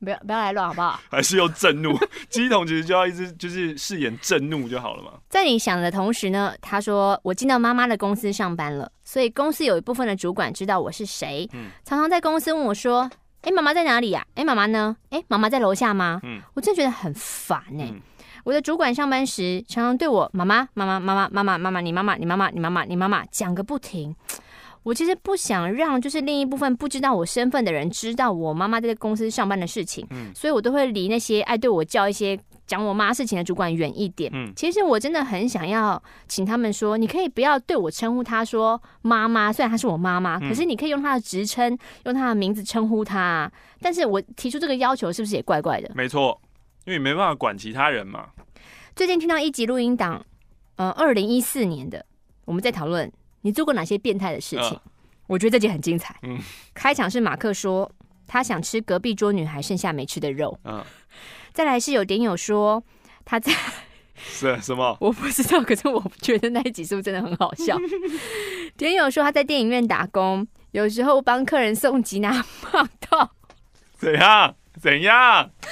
[0.00, 1.00] 不要不要来乱好不好？
[1.10, 1.96] 还是用震怒，
[2.28, 5.12] 鸡桶其实就要一直就是饰演震怒就好了嘛。
[5.28, 13.10] 在你想的同时呢，他说我进到妈妈的公司上班了，所以公司有一部分的主管知道我是谁，嗯，常常在公司问我说，
[13.42, 14.24] 哎，妈妈在哪里呀？
[14.34, 14.96] 哎，妈妈呢？
[15.10, 16.20] 哎，妈妈在楼下吗？
[16.24, 17.92] 嗯，我真的觉得很烦哎，
[18.44, 24.14] 我的主管上班时常常对我妈妈妈妈妈妈妈妈妈妈你妈妈你妈妈你妈妈你妈妈讲个不停。
[24.86, 34.30] 我其实不想让就是另一部分不知道我身份的人知道我妈妈在公司上班的事情，嗯，所以我都会离那些爱对我叫一些讲我妈事情的主管远一点。
[34.32, 43.50] 嗯，其实我真的很想要请他们说，你可以不要对我称呼她说妈妈，虽然她是我妈妈，可是你可以用她的职称，用她的名字称呼她。
[43.80, 45.90] 但是我提出这个要求是不是也怪怪的？
[45.96, 46.40] 没错，
[46.84, 48.28] 因为你没办法管其他人嘛。
[48.94, 50.24] 最近听到一集录音档，
[50.76, 52.06] 呃，二零一四年的，
[52.44, 53.10] 我们在讨论
[53.46, 54.70] 你做过哪些变态的事情。
[54.70, 54.82] 呃、
[55.28, 56.16] 我觉得这集很精彩。
[56.22, 56.36] 嗯，
[56.74, 57.88] 开场是马克说
[58.26, 60.58] 他想吃隔壁桌女孩剩下没吃的肉。
[60.64, 60.86] 嗯、呃，
[61.52, 62.82] 再来是有点友说
[63.24, 63.52] 他在
[64.18, 64.96] 是什么？
[65.00, 67.78] 我不知道，可是我觉得那一集是不是真的很好笑？
[68.76, 73.30] 点友说他在电影院打工，有时候帮客人送吉拿棒到
[73.96, 74.56] 怎样？
[74.80, 75.48] 怎样？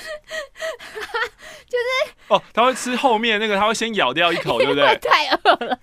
[1.67, 4.97] 就是哦，他会吃后面那个，他会先咬掉一口，对不对？
[4.99, 5.81] 太饿了，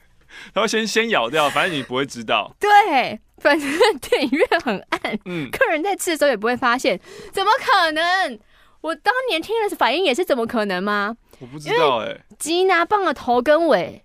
[0.53, 2.53] 他会先先咬掉，反正你不会知道。
[2.59, 6.99] 对，反正电影院很暗，嗯，客人在吃的时候也不会发现，
[7.31, 8.39] 怎么可能？
[8.81, 11.15] 我当年听的反应也是怎么可能吗？
[11.39, 14.03] 我不知道哎、欸，吉拿棒的头跟尾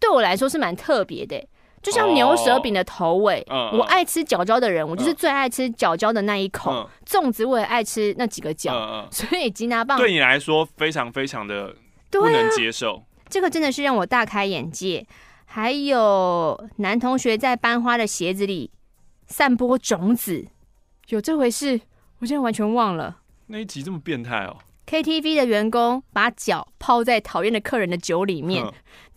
[0.00, 1.48] 对我来说是蛮特别的、欸。
[1.82, 6.72] 就像牛舌饼的头尾，哦、我爱吃角角的人，嗯、我就是最爱吃角角的那一口。
[6.72, 11.74] 嗯、粽子我也爱吃那几个角，嗯、所以吉拿棒对你来说非常非常的
[12.10, 12.96] 不能接受。
[12.96, 15.06] 啊、这个真的是让我大开眼界。
[15.54, 18.72] 还有男同学在班花的鞋子里
[19.28, 20.48] 散播种子，
[21.10, 21.80] 有这回事？
[22.18, 23.18] 我现在完全忘了。
[23.46, 24.56] 那一集这么变态哦。
[24.84, 28.66] KTV 的员工把脚泡在讨厌的客人的酒里面。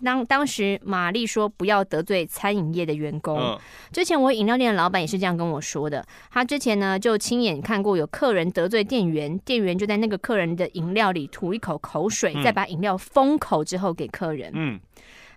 [0.06, 3.60] 当当时玛丽说不要得罪餐饮业的员工。
[3.92, 6.06] 之前我饮料店的老板也是这样跟我说的。
[6.30, 14.52] 他之前呢就亲眼看过有客人得罪店员，店员就在那个客人的饮料里吐一口口水，再把饮料封口之后给客人。
[14.54, 14.80] 嗯。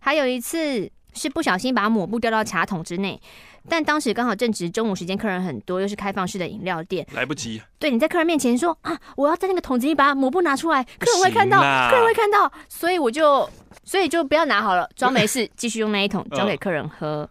[0.00, 3.20] 还有一次是不小心把抹布掉到茶桶之内。
[3.68, 7.60] 但当时刚好正值中午时间，客人很多，又是开放式的饮料店，来不及。
[7.78, 11.60] 对，你在客人面前说啊，我要在那个桶子里把抹布拿出来，客人会看到，
[11.90, 13.48] 客人会看到，所以我就，
[13.84, 17.28] 所以就不要拿好了，装没事，继续用那一桶交给客人喝。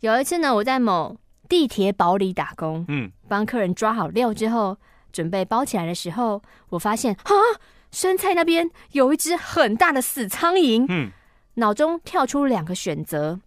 [0.00, 1.14] 有一次呢，我在某
[1.46, 4.78] 地铁堡里打工，嗯，帮客人抓好料之后，
[5.12, 7.32] 准备包起来的时候，我发现啊，
[7.92, 11.10] 生菜那边有一只很大的死苍蝇，嗯，
[11.56, 13.40] 脑中跳出两个选择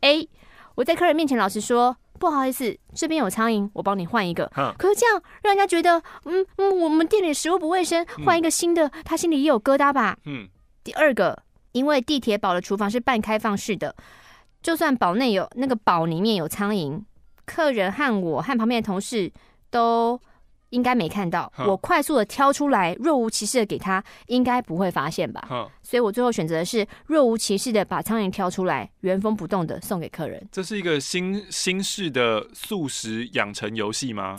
[0.00, 0.28] ，A。
[0.76, 4.50] 我在客人面前老实说，不好意思，这边有苍蝇，我帮你换一个。
[4.56, 10.16] 嗯、可是这样让人家觉得，嗯嗯，我们店里食物不卫生，换一个新的，嗯、他心里也有疙瘩吧？
[10.24, 10.48] 嗯。
[10.82, 13.94] 第二个，因为地铁堡的厨房是半开放式的，
[14.62, 17.02] 就算堡内有那个堡里面有苍蝇，
[17.46, 19.32] 客人和我和旁边的同事
[19.70, 20.20] 都。
[20.74, 25.70] 应该没看到，我快速的挑出来，若无其事的给他，应该不会发现吧？
[25.82, 30.44] 所以我最后选择的是若无其事的把苍蝇挑出来，原封不动的送给客人。
[30.50, 34.36] 这是一个新新式的素食养成游戏吗？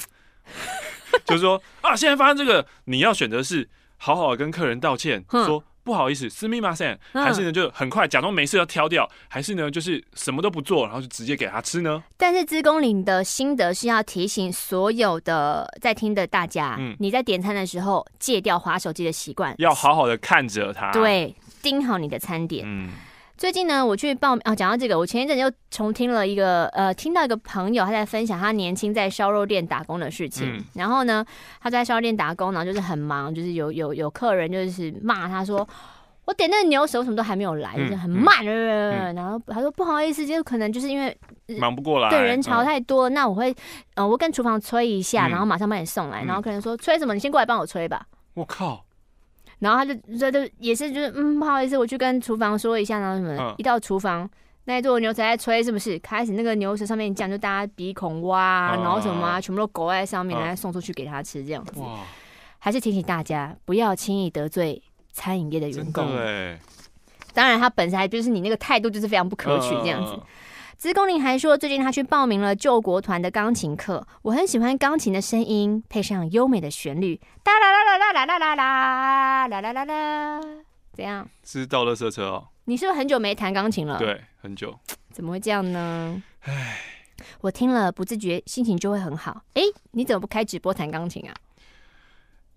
[1.25, 5.63] 就是说啊，现在发生这个，你要选择是好好的跟客人道歉，说。
[5.84, 12.02] 不好意思，すみません，还是呢就很快假装没事要挑掉，还是呢就是什么都不做，然后就直接给他吃呢？
[12.16, 22.90] 但是资工领的心得是要提醒所有的在听的大家，嗯，你在点餐的时候戒掉滑手机的习惯，要好好的看着他，对，盯好你的餐点，嗯。
[23.37, 30.55] 最近呢，我去报名啊，讲到这个，我前一阵又重听了一个呃，听到一个朋友他在分享他年轻在烧肉店打工的事情。
[30.55, 31.23] 嗯、然后呢，
[31.59, 35.67] 他在烧肉店打工，然后就是很忙，就是有有有客人就是骂他说，
[36.23, 38.37] 我点那个牛舌什么都还没有来，嗯、就是很慢。
[38.45, 41.15] 嗯、然后他说不好意思，就可能就是因为
[41.59, 43.53] 忙不过来，对人潮太多，嗯、那我会
[43.95, 46.23] 呃，我跟厨房催一下，然后马上帮你送来。
[46.23, 47.13] 嗯、然后客人说催什么？
[47.13, 48.05] 你先过来帮我催吧。
[48.35, 48.84] 我靠。
[49.65, 54.29] 然后他就说，就也是，就是嗯，不好意思，我去跟厨房说一下，然后什么，嗯、一到厨房，
[54.65, 55.97] 那一座牛舌在吹，是不是？
[55.97, 61.79] 开始那个牛舌上面讲，就大家鼻孔挖，嗯、然后什么啊，全部都勾在上面，然后、嗯、送出去给他吃，这样子。
[61.79, 62.01] 哇
[62.59, 64.79] 还是提醒大家，不要轻易得罪
[65.11, 66.05] 餐饮业的员工。
[67.33, 70.13] 当然，他本身还就是你那个态度，就是非常不可取，这样子。
[70.13, 70.21] 嗯
[70.77, 74.05] 资工林还说，最近他去报名了救国团的钢琴课。
[74.21, 80.41] 我很喜欢钢琴的声音，配上优美的旋律，哒啦啦啦啦啦啦啦啦啦啦啦啦，
[80.93, 81.27] 怎样？
[81.43, 82.47] 是倒垃圾车哦。
[82.65, 83.97] 你是不是很久没弹钢琴了？
[83.97, 84.77] 对，很久。
[85.11, 86.21] 怎么会这样呢？
[86.41, 86.77] 唉，
[87.39, 89.43] 我听了不自觉心情就会很好。
[89.53, 89.61] 哎，
[89.91, 91.33] 你怎么不开直播弹钢琴啊？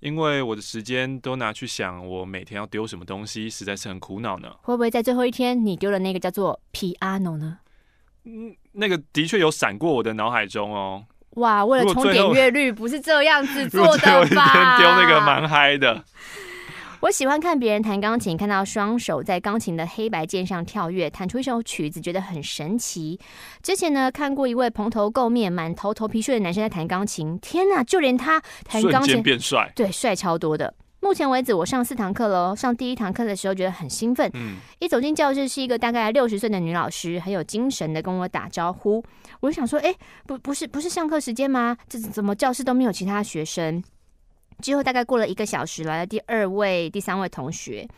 [0.00, 4.52] 因为我的时间都拿去想我每天要丢什么东西，实在是很苦恼呢。
[4.62, 7.58] 会不会在最后一天你丢了那个叫做 piano 呢？
[8.28, 11.02] 嗯，那个的确有闪过我的脑海中哦。
[11.36, 14.76] 哇，为了冲点阅率，不是这样子 做的吧？
[14.78, 16.04] 丢那个蛮嗨的。
[17.00, 23.18] 我喜欢看别人弹钢琴，看到双手在钢琴的黑白键上跳跃，弹出一首曲子，觉得很神奇。
[23.62, 27.84] 之前呢，看过一位蓬头垢面、满头头皮屑的男生在弹钢琴，天哪！
[27.84, 30.74] 就连他弹钢琴变帅，对，帅超多的。
[31.00, 32.54] 目前为止，我上四堂课喽。
[32.54, 39.02] 上第一堂课的时候觉得很兴奋，嗯，一走进教室是一个大概六十岁的女老师，很有精神的跟我打招呼。
[39.40, 39.94] 我就想说，哎，
[40.26, 41.76] 不，不是，不是上课时间吗？
[41.88, 43.82] 这怎么教室都没有其他学生？
[44.60, 47.88] 之后大概过了一个小时，来了第二位、第三位同学。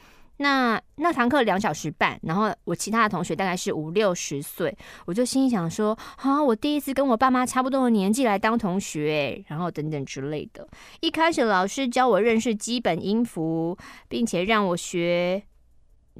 [0.40, 4.74] 那那堂课两小时半，然后我其他的同学大概是五六十岁，
[5.04, 10.66] 我就心想说，啊，我第一次跟我爸妈差不多的年纪来当同学，然后等等之类的。
[11.00, 13.76] 一开始老师教我认识基本音符，
[14.08, 15.42] 并且让我学。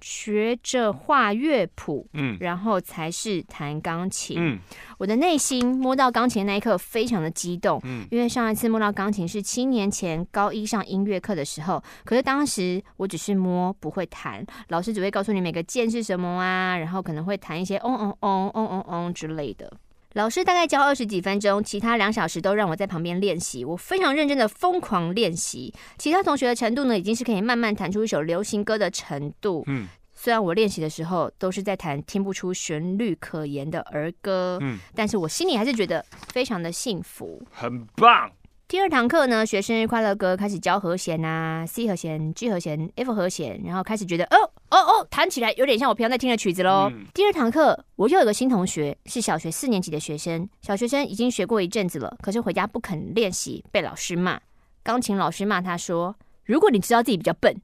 [0.01, 4.37] 学着画乐谱，嗯，然后才是弹钢琴。
[4.39, 4.59] 嗯，
[4.99, 19.73] 我的内心摸到钢琴那一刻非常的激动，嗯，因为上一次摸到钢琴是七年前高一上音乐课的时候，可是当时我只是摸不会弹，老师只会告诉你每个键是什么啊，然后可能会弹一些嗡嗡嗡嗡嗡嗡之类的。
[20.15, 25.73] 老师大概教二十几分钟，其他两小时都让我在旁边练习，我非常认真的疯狂练习。
[25.99, 29.65] 其他同学的程度呢，已经是可以慢慢弹出一首流行歌的程度。
[29.67, 29.89] 嗯。
[30.13, 38.31] 虽然我练习的时候都是在弹听不出旋律可言的儿歌，嗯，但是我心里还是觉得非常的幸福，很棒。
[38.71, 46.89] 第二堂课呢，学生日快乐歌开始教和弦啊，C 和弦、G 和弦、F 和弦，然后开始觉得哦哦哦，弹起来有点像我平常在听的曲子喽。
[46.93, 54.41] 嗯、第二堂课，我又有个新同学，是小学四年级的学生，小学生已经学过一阵子了，可是回家不肯练习，被老师骂。
[54.85, 56.15] 钢琴老师骂他说
[56.47, 57.61] ：“如果你知道自己比较笨，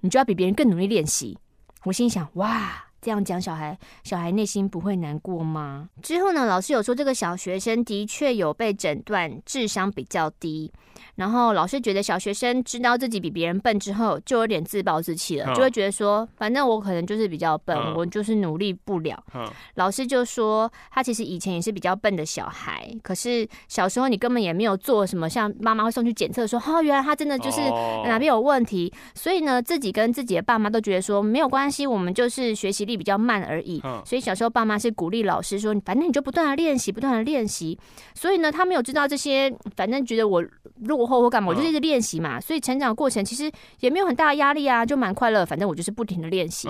[0.00, 1.38] 你就要比别人更努力练习。”
[1.84, 5.88] 我心想，哇，这样讲小孩，小孩内心不会难过吗？
[6.02, 10.72] 之后呢，老师有说这个小学生的确有被诊断智商比较低。
[11.16, 19.22] 然后老师觉得小学生知道自己比别人笨之后，就有点自暴自弃了，就会觉得说，反正我可能就是比较笨，我就是努力不了。
[19.74, 27.60] 老师就说，他其实以前也是比较笨的小孩，可是小时候你根本也没有做什么，像妈妈会送去检测，说，哦，原来他真的就是
[28.06, 33.80] 哪边有问题，所以呢，自己跟自己的爸妈都觉得说没有关系，我们就是学习力比较慢而已。
[34.04, 37.78] 所以小时候爸妈是鼓励老师说，反正你就不断的练习，不断的练习。
[38.14, 40.44] 所以呢，他没有知道这些，反正觉得我。
[40.84, 45.44] 落后或干嘛，我就一直练习嘛，所以成长过程其实也没有很大的压力啊，就蛮快乐。
[45.44, 46.68] 反正我就是不停的练习，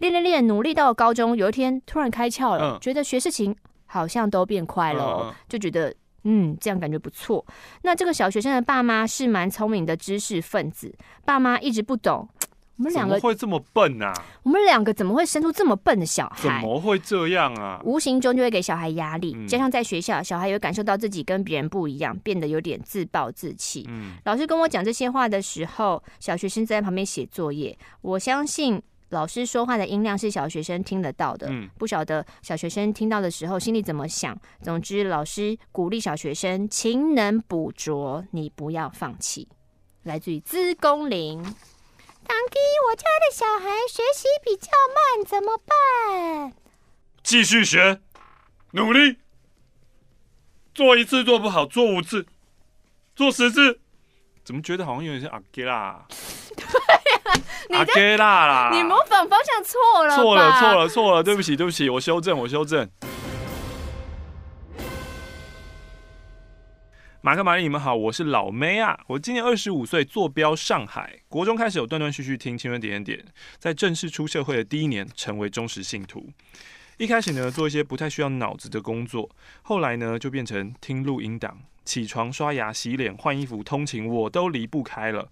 [0.00, 3.54] 练练练，努力到了高中，有一天突然开窍了，觉得学事情
[3.86, 5.94] 好像都变快了，就觉得
[6.24, 7.46] 嗯，这样感觉不错。
[7.82, 10.92] 那这个小学生的爸妈是蛮聪明的知识分子，
[11.24, 12.28] 爸妈一直不懂。
[12.76, 14.12] 我们两个会这么笨啊？
[14.42, 16.60] 我们两个怎么会生出这么笨的小孩？
[16.60, 17.80] 怎么会这样啊？
[17.84, 23.86] 无形中就会给小孩压力，加上在学校，小孩有感受到自己跟别人不一样，变得有点自暴自弃。
[23.88, 27.78] 嗯，老师跟我讲这些话的时候，小学生在旁边写作业。
[28.00, 31.46] 我相信老师说话的音量是小学生听得到的。
[31.50, 34.36] 嗯，不晓得小学生听到的时候心里怎么想。
[34.62, 39.46] 总之，老师鼓励小学生勤能补拙，你不要放弃。
[40.02, 41.40] 来自于资工林。
[42.26, 42.58] 当给
[42.88, 46.52] 我家的小孩学习比较慢，怎么办？
[47.22, 48.00] 继续学，
[48.72, 49.18] 努力，
[50.74, 52.26] 做一次做不好，做五次，
[53.14, 53.80] 做十次。
[54.44, 56.04] 怎么觉得好像有点像阿给啦？
[56.56, 56.64] 对
[57.76, 58.70] 呀，阿给啦啦！
[58.74, 62.86] 你模仿方向错了，错了，错了，错了，对不起，对不起，我修正，我修正。
[67.24, 76.28] 马克、玛丽，你们好，我是老妹啊，我今年二十五岁，坐标上海，国中开始有断断续续听青春点点点，在正式出社会的第一年，成为忠实信徒。
[76.98, 79.30] 一开始呢，做一些不太需要脑子的工作，
[79.62, 85.26] 后来呢，就变成听录音档，起床、刷牙、洗脸、换衣服、通勤，我都离不开了。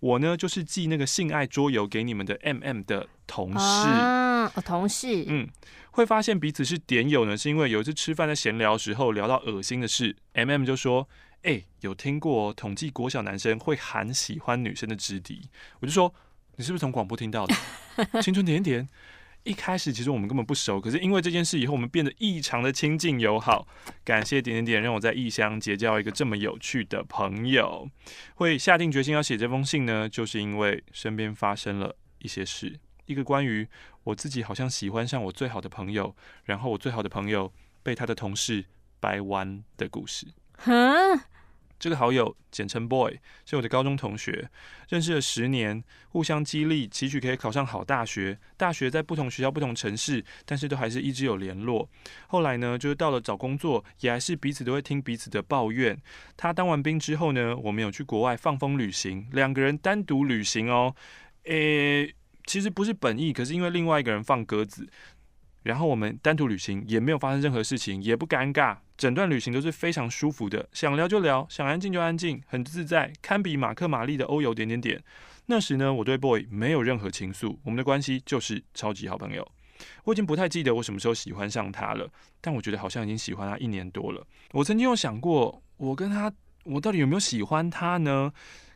[0.00, 5.46] 我呢，就是寄那个性爱桌游给你们的 MM 的同事啊，哦，同事，嗯。
[5.90, 11.08] 会发现彼此是点友呢，是因为有一次吃饭在闲聊的时候聊到恶心的事，MM 就说
[11.44, 15.48] ：“哎、有听过统计国小男生会喊喜欢女生的直笛？”
[15.80, 16.12] 我就说
[16.56, 17.54] ：“你是不是从广播听到的？”
[18.20, 18.88] 青春点点，
[19.42, 23.68] 一开始其实我们根本不熟，可是因为这件事以后，我们变得异常的亲近友好。
[24.02, 27.88] 感谢点点点让我在异乡结交一个这么有趣的朋友。
[28.36, 32.80] 会下定决心要写这封信呢，就是因为身边发生了一些事。
[33.04, 33.68] 一个关于
[34.04, 38.64] 我自己好像喜欢上我最好的朋友，然后我最好的朋友被他的同事
[38.98, 40.26] 掰弯的故事。
[40.56, 40.72] 哈，
[41.78, 44.48] 这个好友简称 Boy，是我的高中同学，
[44.88, 48.38] 认识了十年，互相激励，期许可以考上好大学。
[48.56, 51.88] 大学在不同学校、不同城市，但是都还是一直有联络。
[52.28, 56.00] 后来呢，就是到了找工作，也还是彼此都会听彼此的抱怨。
[56.36, 60.94] 他当完兵之后呢，我们有去国外放风旅行，两个人单独旅行哦。
[61.44, 62.14] 诶，
[62.46, 64.88] 其实不是本意，可是因为另外一个人放鸽子，
[65.64, 75.02] 然后我们单独旅行也没有发生任何事情，也不尴尬，整段旅行都是非常舒服的，想聊就聊，想安静就安静，很自在，堪比马克玛丽的欧游点点点。
[75.46, 79.46] 那时呢，我对 boy 没有任何情愫，我们的关系就是超级好朋友。
[80.04, 82.08] 我已经不太记得我什么时候喜欢上他了，
[82.40, 84.26] 但我觉得好像已经喜欢他一年多了。
[84.52, 86.32] 我曾经有想过，我跟他，
[86.64, 88.32] 我到底有没有喜欢他呢？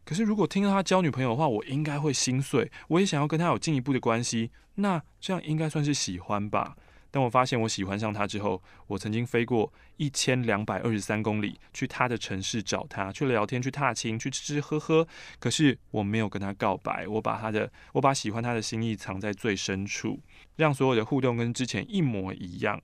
[0.08, 2.72] 可是如果听到他交女朋友的话，我应该会心碎。
[2.88, 6.74] 我也想要跟他有进一步的关系，那这样应该算是喜欢吧。
[7.10, 15.06] 当我发现我喜欢上他之后，我曾经飞过一千两百二十三公里去他的城市找他，去聊天，去踏青，去吃吃喝喝。
[15.38, 20.18] 可是我没有跟他告白，我把他的，我把喜欢他的心意藏在最深处，
[20.56, 22.80] 让所有的互动跟之前一模一样。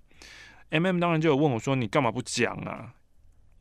[0.68, 2.92] MM 当然就有问我说：“你干嘛不讲啊？”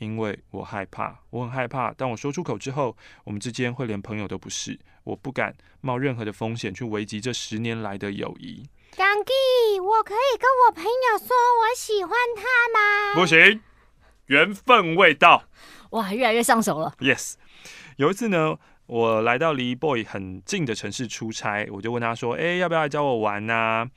[0.03, 1.91] 因为我害怕，我很害怕。
[1.93, 4.79] 当我说出口之后，我们之间会连朋友都不是。
[5.05, 8.69] 我不敢冒任何的风险去危及这十年来的友谊。
[9.85, 12.43] 我可以跟我朋友说我喜欢他
[12.73, 13.15] 吗？
[13.15, 13.61] 不行，
[14.27, 15.43] 缘分未到。
[15.91, 16.95] 哇，越来越上手了。
[16.99, 17.33] Yes，
[17.97, 23.87] 有一次呢，我来到离 boy 很近的城市出差，我就问他说：“哎，要不要来找我玩啊？”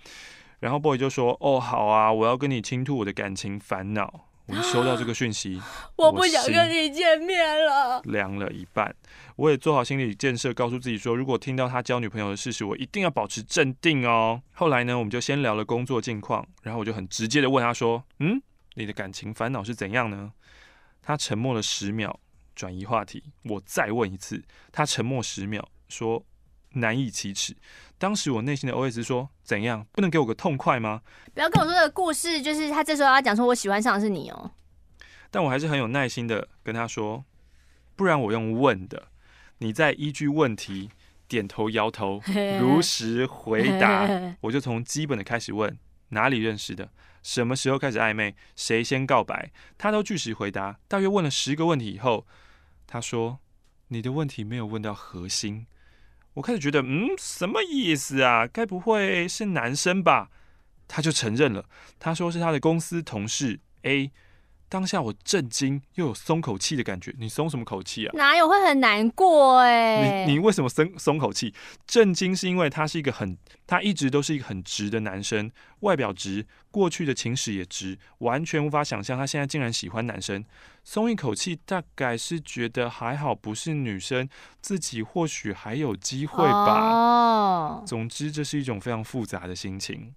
[0.60, 5.60] 然后 boy 就说：“哦，好啊，我要跟你倾吐我的感情烦恼。”我们收到这个讯息，
[5.96, 8.94] 我不想跟你见面了，凉了一半。
[9.34, 14.40] 我也做好心理建设，告诉自己说，如果听到他交女朋友的事实，我一定要保持镇定哦。
[14.52, 18.40] 后来呢，我们就先聊了工作近况，然后我就很直接的问他说：“嗯，
[18.74, 20.32] 你的感情烦恼是怎样呢？”
[21.02, 22.20] 他沉默了十秒，
[22.54, 23.24] 转移话题。
[23.44, 26.24] 我再问一次，他沉默十秒，说
[26.74, 27.56] ：“难以启齿。”
[27.98, 29.86] 当时我内心的 OS 说：“怎样？
[29.92, 31.00] 不能给我个痛快吗？”
[31.32, 34.50] 不要跟我说的故事，就是他这时候要讲说：“我喜欢上的是你哦。”
[35.30, 37.24] 但我还是很有耐心的跟他说
[37.96, 39.08] ：“不然我用问的，
[39.58, 40.90] 你再依据问题
[41.26, 42.20] 点头摇头，
[42.60, 44.06] 如实回答。
[44.42, 45.78] 我就从基本的开始问：
[46.10, 46.90] 哪里认识的？
[47.22, 48.36] 什么时候开始暧昧？
[48.54, 49.50] 谁先告白？
[49.78, 50.78] 他都据实回答。
[50.86, 52.26] 大约问了十个问题以后，
[52.86, 53.38] 他说
[53.88, 55.66] ：‘你的问题没有问到核心。’
[56.36, 58.46] 我开始觉得，嗯，什么意思啊？
[58.46, 60.28] 该不会是男生吧？
[60.86, 61.64] 他就承认了，
[61.98, 64.12] 他说是他的公司同事 A。
[64.68, 67.14] 当下我震惊，又有松口气的感觉。
[67.18, 68.12] 你松什么口气啊？
[68.16, 70.24] 哪有会很难过哎？
[70.26, 71.54] 你你为什么松松口气？
[71.86, 75.50] 震惊是因为他是一个很，他一直都是一个很直的男生，
[75.80, 80.44] 外表直，过去的情史也直，完全无法想象他现在竟然喜欢男生。
[80.82, 84.28] 松一口气，大概是觉得还好不是女生，
[84.60, 86.80] 自己或许还有机会吧。
[86.80, 87.84] 哦。
[87.86, 90.14] 总之，这是一种非常复杂的心情。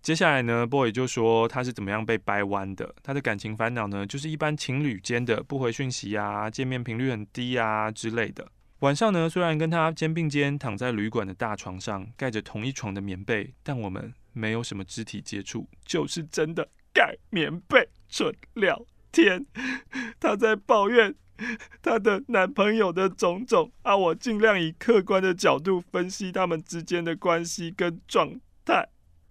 [0.00, 2.94] 接下来呢，boy 就说他是怎么样被掰弯的。
[3.02, 8.48] 他的感情烦恼呢，就是一般情侣间的不回讯息啊，见面频率很低啊之类的。
[8.78, 19.44] 晚上呢，虽然跟他肩并肩躺在旅馆的大床上，盖着同一床的棉被，但我们没有什么肢体接触，就是真的盖棉被纯聊天。
[20.20, 21.12] 他在抱怨
[21.82, 28.88] 他的男朋友的种种，啊，我尽量以客观的角度分析他们之间的关系跟状态。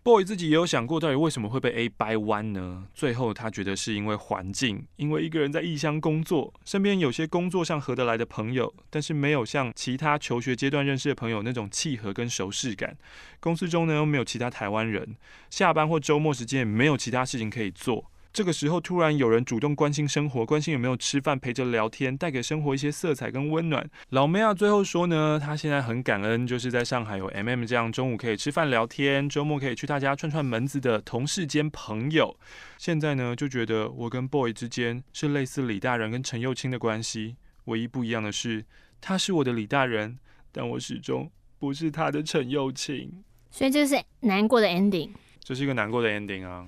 [0.08, 2.86] Boy 自己也有想过，到底为什么会被 A 掰弯呢？
[2.94, 12.98] 最后他觉得是因为环境，因为一个人在异乡工作，身边有些工作上合得来的朋友，但是没有像其他求学阶段认识的朋友那种契合跟熟识感。
[13.42, 15.18] 公司中呢又没有其他台湾人，
[15.50, 18.10] 下班或周末时间也没有其他事情可以做。
[18.34, 23.90] 这个时候突然有人主动关心生活，关心有没有吃饭，陪着聊天，带给生活一些色彩跟温暖。
[24.10, 32.38] 老梅啊，最后说呢，他现在很感恩，就是在上海有 MM 这样中午可以吃饭聊天，周末可以去他家串串门子的同事兼朋友。
[32.78, 38.64] 现在呢，就觉得我跟 boy 之间是类似李大人跟陈幼卿的关系，唯一不一样的是，
[39.02, 40.20] 他是我的李大人，
[40.52, 43.24] 但我始终不是他的陈幼卿。
[43.50, 45.10] 所以这是难过的 ending，
[45.44, 46.68] 这是一个难过的 ending 啊。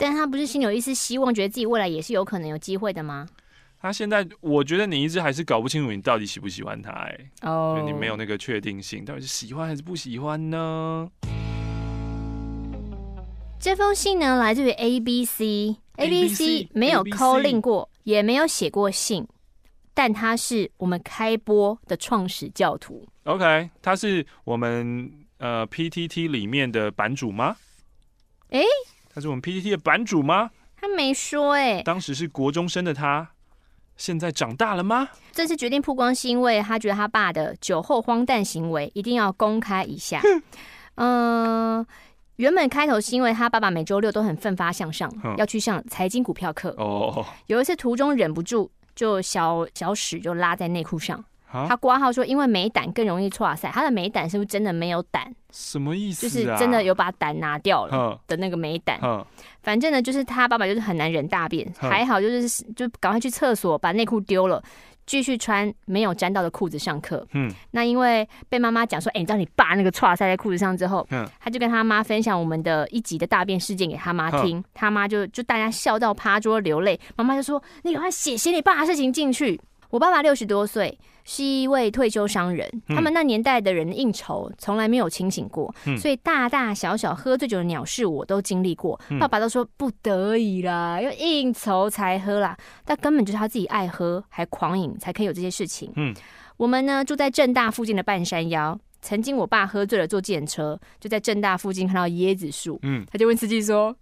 [0.00, 3.26] 但他不是心里有一丝希望，觉得自己未来也是有可能有机会的吗？
[3.80, 11.10] 他现在，我觉得你一直还是搞不清楚你到底喜不喜欢他，哎，哦，你没有那个确定性，到底是喜欢还是不喜欢呢？
[13.58, 19.26] 这封信呢，来自于 A B C，A B C 没有 calling 过，也没有写过信，
[19.94, 23.04] 但他是我们开播的创始教徒。
[23.24, 27.56] OK，他是我们呃 PTT 里面的版主吗？
[28.50, 28.62] 哎。
[29.18, 30.48] 他是我们 PTT 的版主吗？
[30.80, 31.82] 他没说哎、欸。
[31.82, 33.28] 当时是国中生的他，
[33.96, 35.08] 现在长大了吗？
[35.32, 40.22] 这次决定曝光是因为他觉得他爸的酒后荒诞行为一定要公开一下。
[40.94, 41.86] 嗯、呃，
[42.36, 46.72] 原本开头是因为他爸爸每周六都很奋发向上，要去上财经股票课。
[46.78, 47.26] 哦。
[47.48, 51.24] 有一次途中忍不住，就小小屎就拉在内裤上。
[51.50, 53.70] 他挂号说，因为没胆更容易错塞。
[53.70, 55.32] 他的没胆是不是真的没有胆？
[55.50, 56.22] 什么意思？
[56.22, 58.98] 就是真的有把胆拿掉了的那个没胆。
[59.62, 64.62] 反正呢，就是他爸爸就是很难忍大便，还好就是就赶快去厕所把内裤丢了，
[65.06, 67.26] 继续穿没有沾到的裤子上课。
[67.32, 79.58] 嗯，那因为被妈妈讲说，哎，你知道你爸那个错塞在裤子上之后，嗯，他就跟他妈分享我们的一集的大便事件给他妈听，他妈就就大家笑到趴桌流泪，妈妈就说，你赶快写写你爸的事情进去。
[79.90, 80.98] 我爸爸六十多岁，
[81.30, 82.66] 是一位退休商人。
[82.88, 88.98] 嗯、他们那年代的人应酬从来没有清醒过，嗯、所以大大小小喝醉酒的鸟事我都经历过。
[89.10, 92.56] 嗯、爸爸都说不得已啦，要应酬才喝啦，
[92.86, 95.92] 但根本就是他自己爱喝，还狂饮才可以有这些事情。
[95.96, 96.14] 嗯、
[96.56, 103.94] 我们呢住在正大附近的半山腰，曾经我爸喝醉了坐电车，就在正大附近看到椰子树，嗯、他就问司机说：“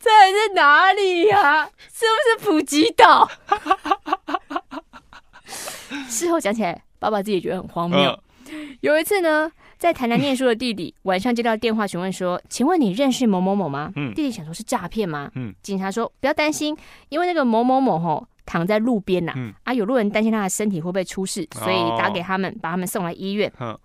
[0.00, 1.70] 这里是哪里呀、啊？
[1.94, 3.30] 是不是普吉岛？”
[6.08, 7.98] 事后讲起来，爸爸自己也觉得很荒谬。
[7.98, 8.20] 呃、
[8.80, 15.30] 有一次呢，在台南念书的弟弟晚上接到电话询问说：“请问你认识某某某吗？”嗯、弟弟想说是诈骗吗？
[15.34, 16.76] 嗯、警察说不要担心，
[17.08, 23.50] 因为那个某某某吼躺在路边呐，嗯、啊，有路人担心他的身体会不会出事，所以打给他们，哦、把他们送来医院。
[23.58, 23.78] 哦、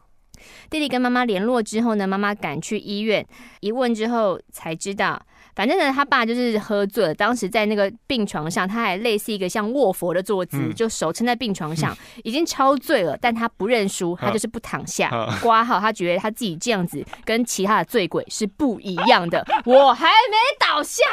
[0.69, 3.25] 弟弟跟妈妈联络之后呢，妈妈赶去医院，
[3.61, 5.21] 一问之后才知道。
[5.59, 15.09] 反正呢，他爸就是喝醉了，当时在那个病床上，他还类似一个像卧佛的坐姿，嗯、就手撑在病床上， 嗯、已经超醉了，但他不认输，他就是不躺下。
[15.41, 19.45] 挂号，他觉得他自己这样子跟其他的醉鬼是不一样的。
[19.65, 21.03] 我还没倒下，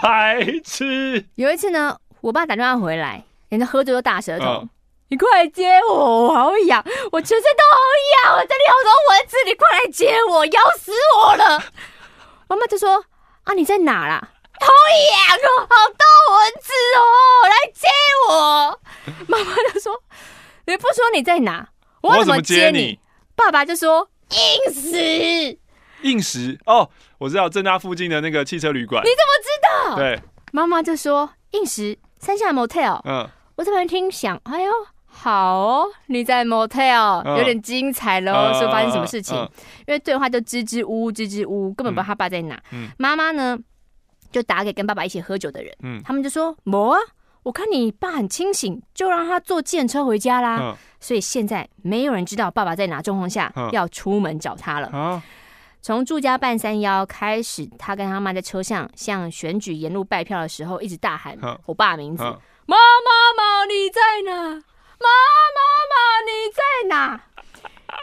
[0.00, 1.26] 白痴。
[1.34, 4.68] 有一次呢，我爸打电话回来，人家喝醉又大舌头，嗯、
[5.08, 6.80] 你快来接我，我好痒，
[7.10, 11.64] 我全身都好痒，我这里好多蚊子，你快来接我，咬死我了。
[12.46, 13.04] 妈妈就说。
[13.44, 14.30] 啊，你在哪啦？
[14.60, 17.02] 好痒哦，好多蚊子哦，
[17.48, 17.88] 来接
[18.28, 18.80] 我。
[19.28, 20.02] 妈妈就说
[20.66, 21.68] ：“你不说你在哪，
[22.00, 22.98] 我怎么接你？”
[23.36, 25.58] 爸爸就说：“硬石，
[26.02, 26.88] 硬石哦，
[27.18, 29.48] 我知道正大附近的那个汽车旅馆。”你怎么知
[29.90, 29.96] 道？
[29.96, 30.22] 对，
[30.52, 34.72] 妈妈就说：“硬石山下 motel。”嗯，我这边听想，哎呦，
[35.16, 39.36] 好哦，你在 motel，、嗯、有点精彩喽，嗯、是发生什么事情？
[39.86, 42.60] 因为对话就支支吾吾，支支吾吾，根本不知道他爸在哪。
[42.98, 43.58] 妈妈、嗯、呢，
[44.30, 46.98] 就打给跟爸爸一起喝酒的人，嗯、他们就说：“没啊，
[47.44, 50.58] 我看你爸很清醒，就让他坐计程车回家啦。
[50.60, 54.90] 嗯”所以现在没有人知道爸爸在哪状况下要出门找他了。
[54.92, 55.22] 嗯、
[55.80, 62.22] 从住家半山腰开始，他跟他妈在车上向选举沿路拜票的时候，一直大喊我爸的名字
[62.66, 64.00] ：“妈妈妈，你在
[64.30, 64.62] 哪？”
[65.04, 65.10] 妈
[65.56, 65.60] 妈
[65.92, 65.94] 妈，
[66.24, 67.20] 你在哪？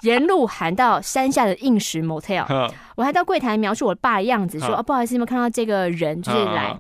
[0.04, 6.22] 沿路喊到山下的硬石 motel，我还到柜台描述我爸的样子，说：“啊，不好意思，有没有看到这个人？
[6.22, 6.76] 就是来，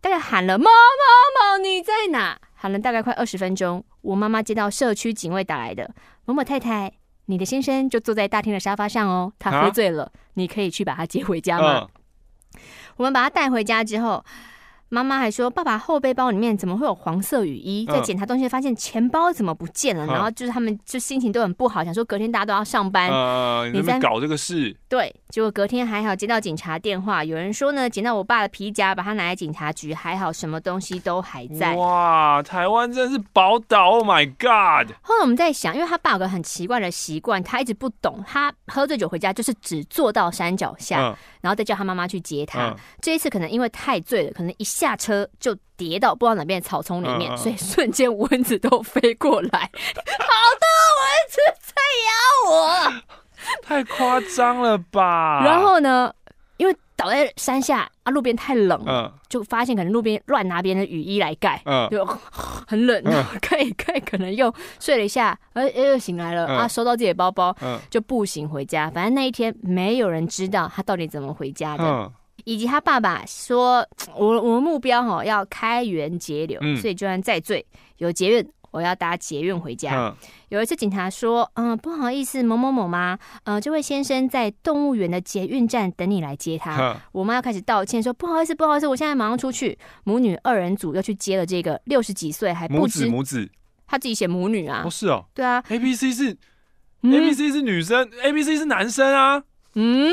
[0.00, 3.84] 大概喊了‘妈妈妈，你在哪？’喊了大概快二十分钟。
[4.00, 5.94] 我妈妈接到社区警卫打来的，
[6.24, 6.92] 某某太太，
[7.26, 11.86] 你的先生就坐在大厅的沙发上哦，他喝醉了，你可以去把他接回家吗？
[12.96, 14.24] 我们把他带回家之后。
[14.88, 17.84] 妈妈还说：“爸爸后背包里面怎么会有黄色雨衣？
[17.86, 20.06] 在检查东西发现钱包怎么不见了？
[20.06, 23.10] 然后就是他们就心情都很不好，想说隔天大家都要上班，
[23.72, 24.76] 你在搞这个事。
[24.88, 31.74] 对，结果隔天还好接到警察电话，有人说呢，捡到我爸的皮夹，把他拿来警察局，还好什么东西都还在。
[31.74, 34.94] 哇，台湾真是宝岛！Oh my god！
[35.02, 42.72] 后来我们在想，因为他爸有个很奇怪的习惯，他一直不懂，他喝醉酒回家就是只坐到山脚下，然后再叫他妈妈去接他。
[43.02, 50.66] 这一次可能因为太醉了，可能一下车就跌到不知道哪边的草丛里面，uh, 所以瞬间蚊子都飞过来， 好多
[51.00, 51.72] 蚊子在
[52.04, 52.92] 咬我，
[53.62, 55.42] 太夸张了吧？
[55.42, 56.12] 然后呢，
[56.58, 63.02] 因为倒在山下啊，路边太冷了，uh, 就发现可能路边乱拿别人的雨衣来盖，uh, 就很冷，
[63.40, 68.90] 盖一盖可能又睡了一下，呃，又醒来了、uh, 啊，收到自己的包包，uh, 就步行回家。
[68.90, 72.12] 反正那一天没有人知道他到底怎么回家的。
[72.46, 73.84] Uh, 以及他爸爸说
[74.14, 77.66] ：“我我们目标哈要开源节流，嗯、所以就算再醉
[77.98, 79.96] 有捷运，我要搭捷运回家。
[79.96, 80.14] 嗯、
[80.50, 86.76] 有一次警察说：‘嗯，不好意思，某某某妈，呃，这位先生在动物园的捷运站等你来接他。
[86.80, 93.50] 嗯’我妈要开始道歉说：‘不好意思，不好意思，我现在马上出去。’母女二人组又去接了这个六十几岁还不知母子母子，
[93.88, 94.82] 他自己写母女啊？
[94.82, 96.36] 不、哦、是哦，对啊，A B C 是、
[97.02, 99.42] 嗯、A B C 是女生，A B C 是男生啊，
[99.74, 100.12] 嗯。”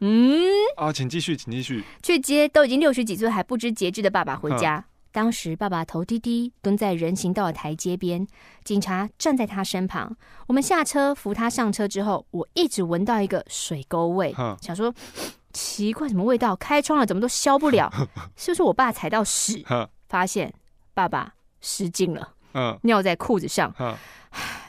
[0.00, 0.40] 嗯
[0.76, 1.82] 啊，请继续，请继续。
[2.02, 4.76] 去接都已经六十几岁还不知节制的爸爸回家。
[4.76, 8.26] 嗯、当时爸爸头低低蹲在人行道的台阶边，
[8.62, 10.16] 警察站在他身旁。
[10.46, 14.94] 我们下车扶他上车之后，我一直闻到一个水沟味，嗯、想说
[15.52, 16.54] 奇怪什么味道？
[16.54, 17.92] 开窗了怎么都消不了？
[18.36, 19.64] 是不 是我爸踩到屎？
[19.68, 20.52] 嗯、发现
[20.94, 23.74] 爸爸失禁了，嗯，尿在裤子上。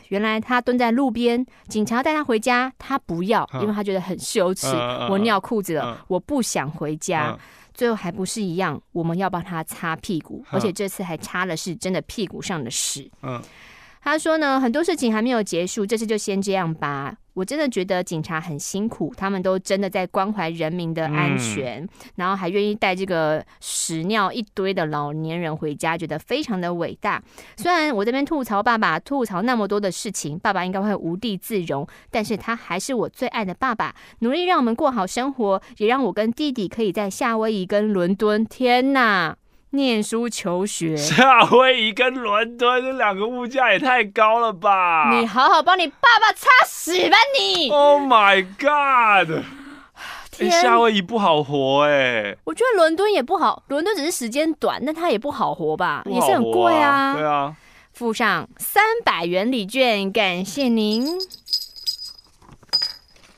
[0.10, 4.68] 嗯原来他蹲在路边，警察带他回家，他不要，因为他觉得很羞耻。
[5.10, 7.38] 我尿裤子了，我不想回家。
[7.76, 13.10] 最后还不是一样，我们要帮他擦屁股，而且这次还擦的是真的屁股上的屎。
[14.02, 17.16] 他说呢，很多事情还没有结束，这次就先这样吧。
[17.36, 27.22] 我真的觉得警察很辛苦，他们都真的在关怀人民的安全，嗯、然后还愿意带这个屎尿一堆的老年人回家，觉得非常的伟大。
[27.56, 38.46] 虽然我这边吐槽爸爸，吐槽那么多的事情，爸爸应该会无地自容，但是他还是我最爱的爸爸，努力让我们过好生活，也让我跟弟弟可以在夏威夷跟伦敦。
[38.46, 39.38] 天哪！
[39.72, 45.12] 念书求学， 夏威夷跟伦敦这两个物价也太高了吧！
[45.12, 49.44] 你好好帮你爸爸擦屎吧你！Oh my god！
[50.32, 52.38] 天，欸、夏威夷不好活哎、欸。
[52.46, 56.02] 我觉得伦敦也不好，伦敦只是时间短，但它也不好活吧？
[56.06, 57.14] 活啊、也是很贵啊。
[57.14, 57.56] 对啊，
[57.94, 61.06] 附上三百元礼券，感谢您。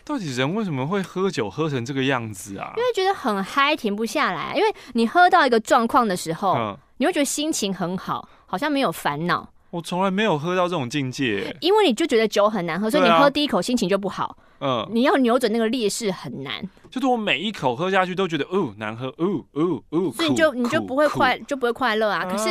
[0.03, 2.73] 到底人为什么会喝酒喝成这个样子啊？
[2.75, 4.53] 因为觉得很嗨，停不下来。
[4.55, 9.47] 因为你喝到一个状况的时候，嗯、你会觉得心情很好，好像没有烦恼。
[9.69, 11.55] 我从来没有喝到这种境界。
[11.61, 14.35] 因为你就觉得酒很难喝，所以你喝第一口心情就不好。
[14.59, 16.61] 嗯，你要扭转那个劣势很难。
[16.89, 22.25] 就是我每一口喝下去都觉得哦难喝，哦哦哦，所以你就你就不会快就不会快乐啊。
[22.25, 22.49] 可是。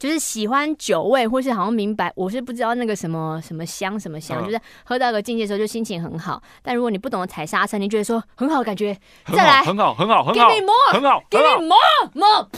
[0.00, 6.42] 就是喜欢酒味，或是好像明白，我是不知道那个什么什么香什么香，嗯、就是喝到一个境界的时候就心情很好。
[6.62, 8.96] 但如果你不懂得踩刹车，你觉得说很好，感觉
[9.26, 12.48] 再来很好很好很好，Give me more，很好，Give me more more，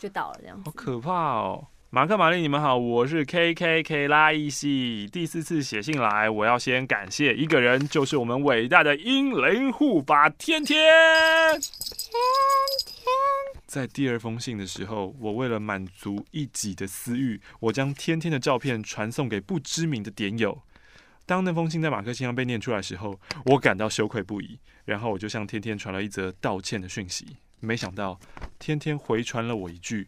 [0.00, 0.58] 就倒了这样。
[0.64, 1.66] 好可怕哦！
[1.92, 10.78] 马克玛丽，你们好，我是 K K K 拉伊西，第四次写信来，我要先感谢一个人，就是我们伟大的英灵护法天天。
[11.58, 13.02] 天天，
[13.66, 20.62] 在第二封信的时候，我为了满足一己的私欲，我将天天的照片传送给不知名的点友。
[21.26, 24.60] 当那封信在马克信箱被念出来的时候，我感到羞愧不已。
[24.84, 27.26] 然后我就向天天传了一则道歉的讯息。
[27.58, 28.20] 没想到
[28.60, 30.06] 天天回传了我一句：“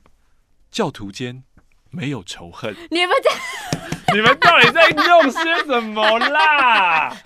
[0.71, 1.43] 教徒间
[1.93, 3.31] 没有仇恨。”你们在，
[4.15, 7.17] 你们到底在用些什么啦？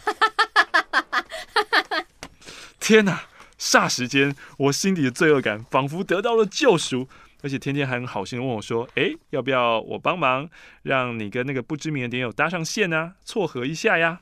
[2.79, 3.23] 天哪！
[3.59, 7.09] 霎时间，我心底的罪恶感仿佛得到了救赎，
[7.43, 10.49] 而且天天还很好心的问我说：“哎，要不要我帮忙，
[10.83, 14.21] 让你跟那个不知名的点友搭上线啊，撮合一下呀？”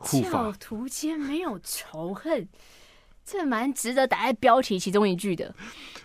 [0.32, 2.48] 教徒间没有仇恨，
[3.22, 5.54] 这蛮值得打在标题其中一句的。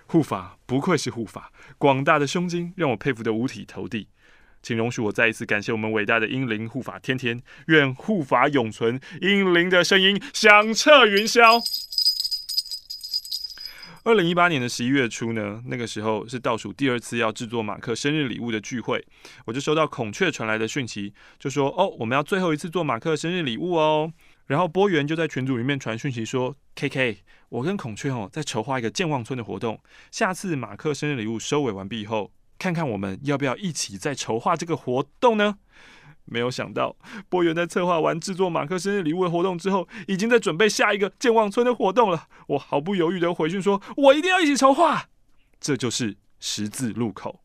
[0.08, 4.08] 护法不愧是护法，广大的胸襟让我佩服得五体投地。
[4.62, 11.62] 请容许我再一次感谢我们伟大的英灵护法天天，愿护法永存，英灵的声音响彻云霄。
[14.04, 19.04] 二零一八年的十一月初呢，那个时候是倒数第二次要制作马克生日礼物的聚会，
[19.46, 24.14] 我就收到孔雀传来的讯息，就说哦，我们要最后一次做马克生日礼物哦。
[24.48, 27.18] 然后波源就在群组里面传讯息说，K K，
[27.50, 29.80] 我跟孔雀哦在筹划一个健忘村的活动，
[30.12, 35.58] 下次马克生日礼物收尾完毕后，看看我们要不要一起再筹划这个活动呢？
[36.26, 36.96] 没有想到，
[37.30, 42.28] 波源在策划完制作马克生日礼物的活动之后，已经在准备下一个健忘村的活动了。
[42.48, 45.10] 我毫不犹豫的回讯说：“我一定要一起筹划。”
[45.62, 47.45] 这就是十字路口。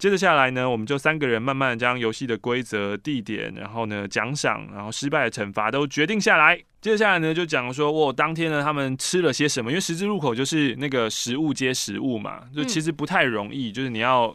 [0.00, 6.56] 接着下来呢，我们就三个人慢慢将游戏的规则、地点，然后呢奖赏，然后失败的惩罚都决定下来。
[6.80, 9.70] 接着下来呢，就讲说，我当天呢他们吃了些什么？
[9.70, 14.34] 因为十字路口就是那个食物接食物嘛，就其实不太容易，就是你要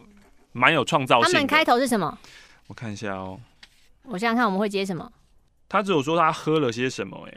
[0.52, 1.34] 蛮有创造性。
[1.34, 2.16] 他们开头是什么？
[2.68, 3.40] 我看一下哦。
[4.04, 5.12] 我想想看，我们会接什么？
[5.68, 7.28] 他只有说他喝了些什么。
[7.28, 7.34] 哎，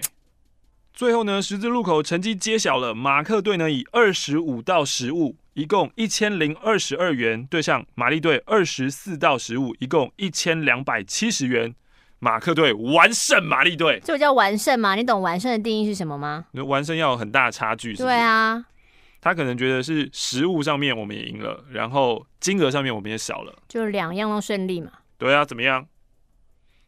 [0.93, 11.75] 最后呢，十字路口成绩揭晓了，马克队呢以二十五道食物，一共一千零二十二元，对上玛丽队二十四到十五，一共一千两百七十元，
[12.21, 14.01] 马克队完胜玛丽队。
[14.05, 14.95] 这叫完胜吗？
[14.95, 16.45] 你懂完胜的定义是什么吗？
[16.65, 18.03] 完胜要有很大的差距是是？
[18.05, 18.65] 对啊，
[19.21, 24.93] 他可能觉得是食物上面我们也赢了，然后金额上面我们也少了，就两样都顺利嘛。
[25.19, 25.85] 对啊，怎么样？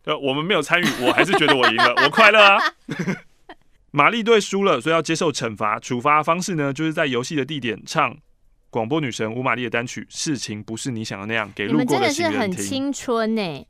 [0.05, 2.61] 呃，我们没有参与，我还是觉得我赢了，我快乐啊！
[3.91, 5.81] 玛丽队输了，所以要接受惩罚。
[5.81, 8.17] 处罚方式呢，就是在游戏的地点唱
[8.71, 10.07] 广播女神吴玛丽的单曲。
[10.09, 12.33] 事情不是你想的那样，给路过的行人听。
[12.33, 13.67] 你们真的是很青春呢，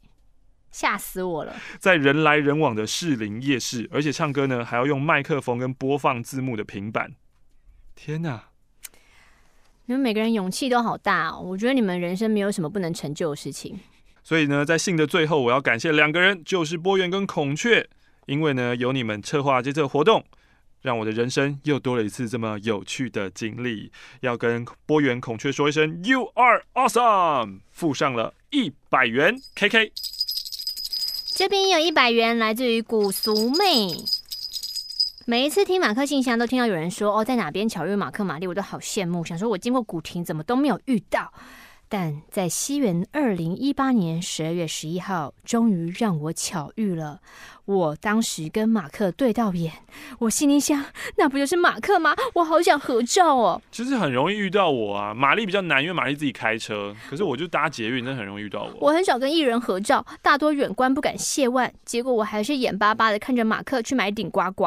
[0.71, 1.57] 吓死我了！
[1.79, 7.13] 在人来人往的士林夜市，而且唱歌呢，还要用麦克风跟播放字幕的平板。
[7.97, 8.45] 天哪！
[9.87, 11.41] 你们每个人勇气都好大哦！
[11.41, 13.81] 我觉得你们人生没有什么不能成就的事情。
[14.23, 17.89] 所以呢，在信的最后，我要感谢两个人，就是波源跟孔雀，
[18.27, 20.25] 因为呢，有你们策划这次活动，
[20.83, 23.93] 让我的人生又多了一次这么有趣的经历。
[24.21, 29.41] 要跟波源、孔雀说一声 “You are awesome”，附上了一百元。
[29.55, 29.93] KK，
[31.35, 34.05] 这边有一百元，来自于古俗妹。
[35.27, 41.33] 每一次听马克信箱，都听到有人说：“哦，在哪边巧遇马克玛丽，我都好羡慕。”想说，我经过古亭，怎么都没有遇到。
[41.93, 47.19] 但在西元二零一八年十二月十一号，终于让我巧遇了。
[47.65, 49.73] 我当时跟马克对到眼，
[50.21, 50.85] 我心里想，
[51.17, 52.15] 那不就是马克吗？
[52.35, 53.61] 我好想合照哦。
[53.73, 58.73] 其实很容易遇到我啊，玛丽比较难，因为玛丽自己开车，可是我就搭捷运，真的很容易遇到我。
[58.81, 64.67] 我很少跟艺人合照，大多远观不敢亵玩，结果我还是眼巴巴的看着马克去买顶呱呱。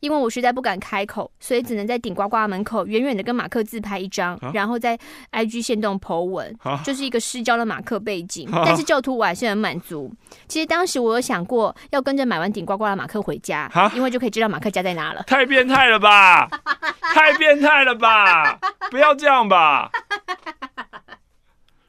[0.00, 0.08] 哼。
[0.08, 4.98] 因为我实在不敢开口，所以只能在顶呱呱门口远远的跟马克自拍一张，啊、然后在
[5.32, 8.48] IG 线动 po 文，啊、就是一个失焦的马克背景。
[8.50, 10.12] 啊、但是教徒我还是很满足。
[10.46, 15.22] 其实当时我有想过要跟着买完顶呱呱的马克回家，啊、因为就可以知道马克家在哪了。
[15.24, 16.48] 太变态了吧！
[17.14, 18.58] 太变态了吧！
[18.90, 19.90] 不要这样吧！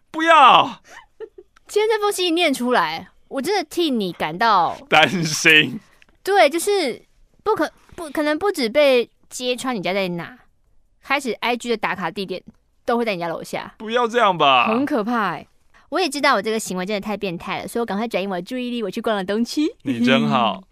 [0.10, 0.82] 不要！
[1.68, 5.80] 今天这封信一念出来，我真的替你感到担心。
[6.24, 7.04] 对，就是
[7.44, 7.72] 不可。
[8.00, 10.40] 不可能不止被揭穿你家在哪，
[11.04, 12.42] 开始 IG 的打卡地点
[12.86, 13.76] 都会在你家楼下。
[13.78, 15.46] 不要这样吧，很可怕欸。
[15.90, 19.64] 我也知道我这个行为真的太变态了，所以我赶快转移我的注意力，我去逛了东区。
[19.82, 20.64] 你真好。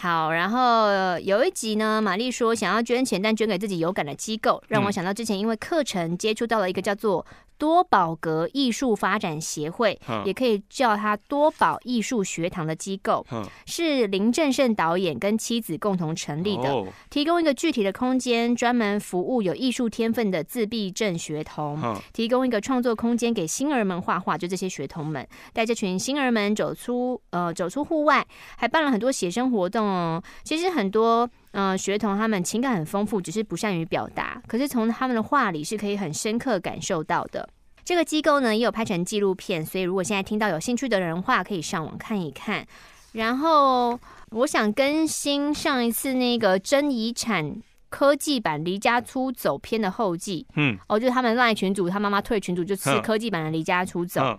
[0.00, 7.26] 好，然后有一集呢，玛丽说想要捐钱，但捐给自己有感的机构，让我想到之前因为课程接触到了一个叫做。
[7.58, 13.26] 多宝格艺术发展协会，也可以叫它多宝艺术学堂的机构，
[13.66, 16.72] 是林正盛导演跟妻子共同成立的，
[17.10, 28.24] 提供一个具体的空间，专门服务有艺术天分的自闭症学童，提供一个创作空间给星儿们画画，就这些学童们带这群星儿们走出呃走出户外，
[28.56, 30.22] 还办了很多写生活动哦。
[30.44, 37.48] 其实很多呃学童他们情感很丰富，只是不善于表达，可是从他们的话里是可以很深刻感受到的。
[37.84, 42.66] 这个机构呢也有拍成纪录片，所以如果现在听到有兴趣的人话，可以上网看一看。
[43.12, 43.98] 然后
[44.32, 50.46] 我想更新上一次那个真遗产科技版离家出走篇的后记。
[50.56, 54.20] 嗯，哦，就是他们赖群主，他妈妈退群主，就是科技版的离家出走。
[54.22, 54.38] 嗯、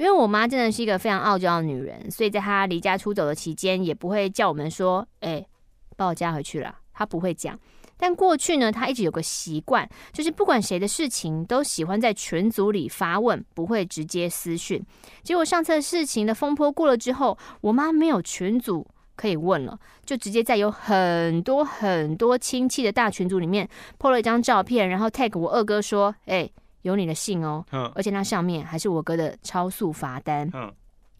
[0.00, 5.46] 因为我妈真的是一个非常傲娇的女人，所以在她离家出走的期间，也不会叫我们说：“哎，
[5.94, 7.58] 把我加回去了。”她不会讲。
[7.98, 14.82] 但过去呢，她一直有个习惯，就是不管谁的事情，都喜欢在群组里发问，不会直接私讯。
[15.22, 26.48] 结果上次事情的风波过了之后，我妈没有群组可以问了，就直接在有很多很多亲戚的大群组里面 po 了一张照片，然后 tag 我二哥说：“哎，
[26.82, 27.64] 有你的信哦。”
[27.94, 30.50] 而且那上面还是我哥的超速罚单。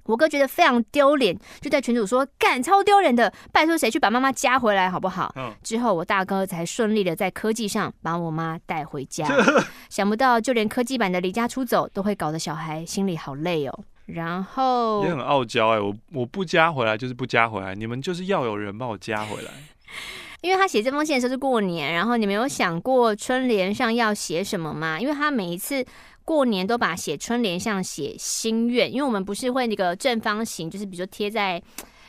[0.04, 9.28] 我哥觉得非常丢脸，就在群主说：“干，超丢脸的，拜托谁去把妈妈加回来好不好？”嗯、之后我大哥才顺利的在科技上把我妈带回家。
[9.88, 13.84] 想不到就连科技版的离家出走都会搞得小孩心里好累哦。
[14.06, 19.52] 然后也很傲娇哎、欸，我我不加回来就是不加回来，你们就是要有人帮我加回来。
[20.40, 25.00] 因为他写这封信的时候是过年，然后你们有想过春联上要写什么吗？
[25.00, 25.84] 因为他每一次。
[26.22, 31.60] 过年都把写春联像写心愿，因为我们不是会那个正方形，就是比如说贴在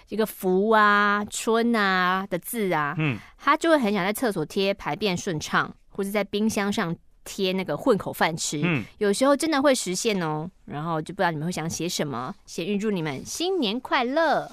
[0.09, 10.47] 一个福啊、春啊的字啊，嗯，他就会很想在厕所贴排便顺畅，或者在冰箱上贴那个混口饭吃，嗯，有时候真的会实现哦。
[10.65, 14.51] 然后就不知道你们会想写什么，先预祝你们新年快乐。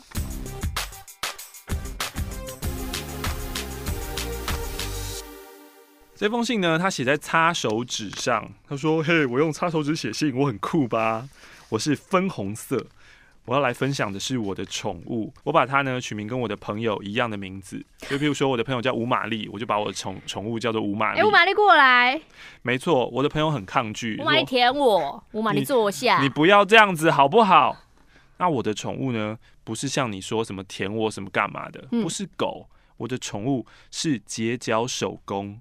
[6.18, 8.50] 这封信呢，他写在擦手纸上。
[8.68, 11.28] 他说：“嘿，我用擦手纸写信，我很酷吧？
[11.68, 12.84] 我是分红色。
[13.44, 15.32] 我要来分享的是我的宠物。
[15.44, 21.20] 我把它呢取名跟我的朋友一样的名字，就譬如说我的朋友叫吴玛丽，我就把我的宠宠物叫做吴玛丽。
[21.20, 22.20] 哎，吴玛丽过来。
[22.62, 24.18] 没错，我的朋友很抗拒。
[24.20, 26.20] 吴玛丽舔我，吴玛丽坐下。
[26.20, 27.76] 你不要这样子好不好？
[28.38, 32.68] 那我的宠物呢，不是像你说什么舔我什么干嘛的，不是狗。
[32.96, 35.60] 我的宠物是结角守宫。”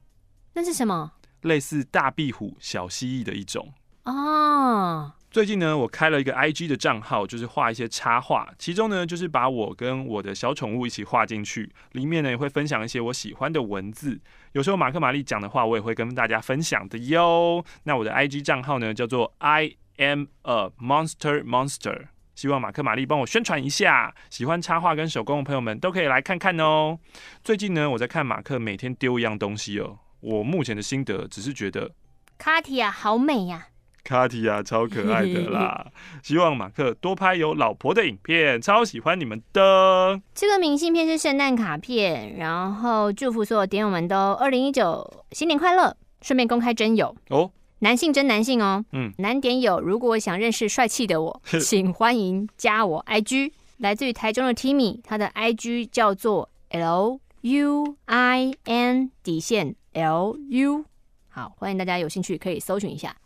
[0.57, 1.11] 那是什么？
[1.41, 3.71] 类似大壁虎、小蜥蜴的一种
[4.05, 5.13] 哦。
[5.29, 14.19] 最近呢，我开了一个 IG 的账号，就是画一些插画，其中呢，就是把我跟我的小宠物一起画进去，里面呢也会分享一些我喜欢的文字。
[14.53, 17.63] 有时候马克玛丽讲的话，我也会跟大家分享的哟。
[17.83, 24.15] 那我的 IG 账号呢，叫做 I am a monster monster，希望马克玛丽帮我宣传一下。
[24.31, 26.97] 喜欢插画跟手工的朋友们都可以来看看哦。
[27.43, 29.99] 最近呢，我在看马克每天丢一样东西哦。
[30.19, 31.91] 我目前的心得只是觉得，
[32.37, 33.67] 卡提亚好美呀，
[34.03, 35.87] 卡提亚超可爱的啦。
[36.23, 40.21] 希望马克多拍有老婆的影片，超喜欢你们的。
[40.33, 45.95] 这个明信片是圣诞卡片，然后祝福所有点友们都二零一九新年快乐。
[46.19, 60.85] 顺便公开真友哦，男性真男性哦，嗯，男点友如果想认识帅气的我， 请欢迎加我 IG 来自于台中的 Timmy，他的 IG 叫做 L U I N 底线 L U。
[61.27, 63.17] 好，欢迎大家有兴趣可以搜寻一下。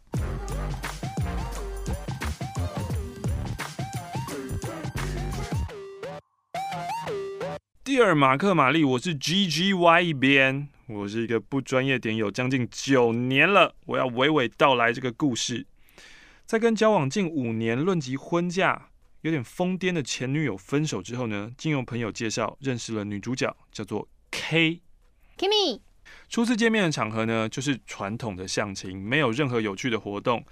[7.83, 13.75] 第二马克玛丽，我是 G G Y 一边，我是一个不专业点有，将近九年了。
[13.85, 15.67] 我要娓娓道来这个故事。
[16.45, 18.89] 在跟交往近五年、论及婚嫁、
[19.21, 24.79] 有点疯癫的前女友分手之后呢，经由朋友介绍认识了女主角，叫做 K。
[25.37, 25.81] Kimmy。
[26.31, 30.43] 初次见面的场合呢，就是传统的相亲，没有任何有趣的活动，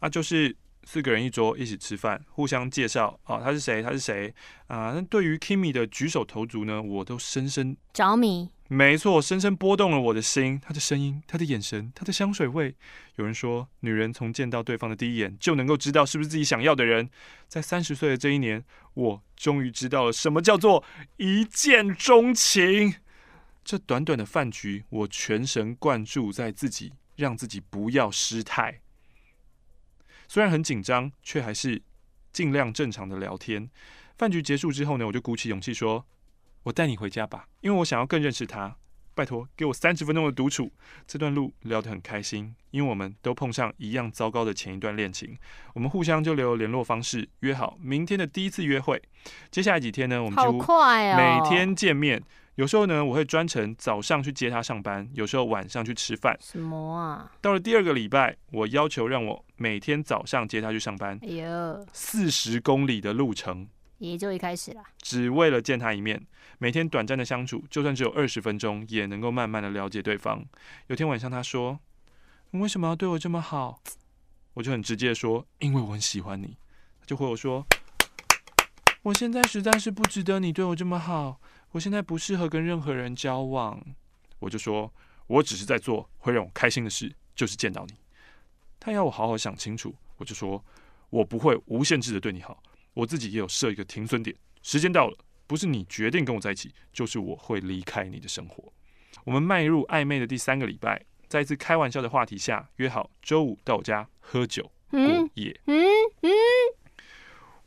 [0.00, 0.54] 啊，就是。
[0.84, 3.82] 四个人一桌一起吃饭，互相介绍啊，他是谁？
[3.82, 4.32] 他是谁
[4.68, 4.92] 啊？
[4.94, 8.48] 那对于 Kimmy 的举手投足呢，我都深深着迷。
[8.68, 10.58] 没错，深深拨动了我的心。
[10.64, 12.74] 他的声音，他的眼神，他的香水味。
[13.16, 17.10] 有人说，女人从见到对方的第一眼就能够知道是不是自己想要的人。
[17.48, 18.64] 在三十岁的这一年，
[18.94, 20.82] 我终于知道了什么叫做
[21.18, 22.94] 一见钟情。
[23.68, 28.80] 这短短的饭局，我全神贯注在自己，让自己不要失态。
[30.26, 31.82] 虽然很紧张，却还是
[32.32, 33.68] 尽量正常的聊天。
[34.16, 36.06] 饭局结束之后呢，我就鼓起勇气说
[36.64, 38.74] ：“我带你回家吧，因为我想要更认识他。
[39.14, 40.72] 拜托，给我三十分钟的独处。”
[41.06, 45.36] 这段路聊得很开心，因为我们都碰上一样糟糕的前一段恋情。
[45.74, 49.02] 我们互相就留联络方式，约好明天的第一次约会。
[49.50, 50.58] 接下来几天呢，我们几乎
[50.88, 52.22] 每天见面。
[52.58, 56.36] 有时候呢，我会专程早上去接他上班，有时候晚上去吃饭。
[56.40, 57.30] 什么啊？
[57.40, 61.16] 到了第二个礼拜，我要求让我每天早上接他去上班。
[61.22, 64.82] 哎呦，四十公里的路程，也就一开始了。
[65.00, 66.20] 只为了见他一面，
[66.58, 70.44] 每天短暂的相处，就算只有二十分钟，也能够慢慢的了解对方。
[70.88, 71.78] 有天晚上，他说
[72.50, 73.80] ：“你为什么要对我这么好？”
[74.54, 76.56] 我就很直接的说：“因为我很喜欢你。”
[76.98, 77.64] 他就回我说
[79.02, 81.40] ：“我现在实在是不值得你对我这么好。”
[81.72, 83.78] 我现在不适合跟任何人交往，
[84.38, 84.92] 我就说，
[85.26, 87.94] 我只是在做会让我开心的事，就是见到你。
[88.80, 90.64] 他要我好好想清楚，我就说，
[91.10, 92.62] 我不会无限制的对你好，
[92.94, 98.72] 我自己也有设一个停损点，时间到了，不是你决定跟我在一起，就是我会离开你的生活。
[99.24, 105.00] 我们迈入暧昧的第三个礼拜，在一次开玩笑的话题下，约好周五到我家喝酒过
[105.34, 105.60] 夜。
[105.66, 105.76] 嗯
[106.22, 106.30] 嗯。
[106.30, 106.30] 嗯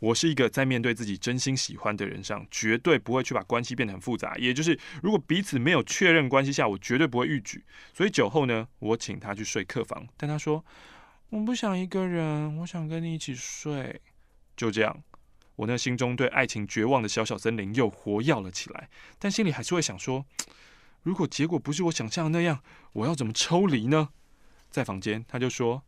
[0.02, 4.36] 我是一个在面对自己真心喜欢的人上，绝对不会去把关系变得很复杂。
[4.38, 7.64] 也就是，如果彼此没有确认关系下，我绝对不会逾矩。
[7.94, 10.66] 所以酒后呢，我请他去睡客房，但他说
[11.30, 14.02] 我不想一个人，我想跟你一起睡。
[14.58, 15.04] 就这样，
[15.56, 18.90] 我那心中对爱情绝望的小小森林又活跃了起来，
[19.20, 20.26] 但心里还是会想说，
[21.04, 24.10] 如果结果不是我想象的那样，我要怎么抽离呢？
[24.72, 25.84] 在房间，他就说。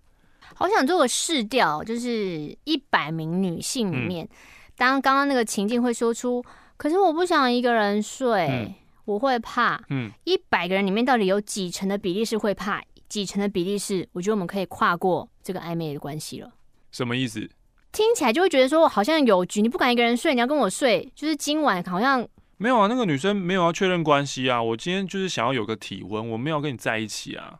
[0.55, 4.29] 好想做个试调，就是一百名女性里面，嗯、
[4.77, 6.43] 当刚刚那个情境会说出，
[6.77, 8.73] 可是我不想一个人睡，嗯、
[9.05, 9.83] 我会怕。
[9.89, 16.51] 嗯，一百个人里面到底有几成的比例是会怕，几成的比例是我觉得我们可以跨过这个暧昧的关系了？
[16.91, 17.49] 什么意思？
[17.91, 22.27] 听起来就会觉得说我好像有局，你不敢一个人睡，你要跟我睡，就是今晚好像
[22.57, 22.87] 没有啊。
[22.87, 27.59] 那个女生没有要确认关系啊，我今天就是想要有个体温，我没有跟你在一起啊。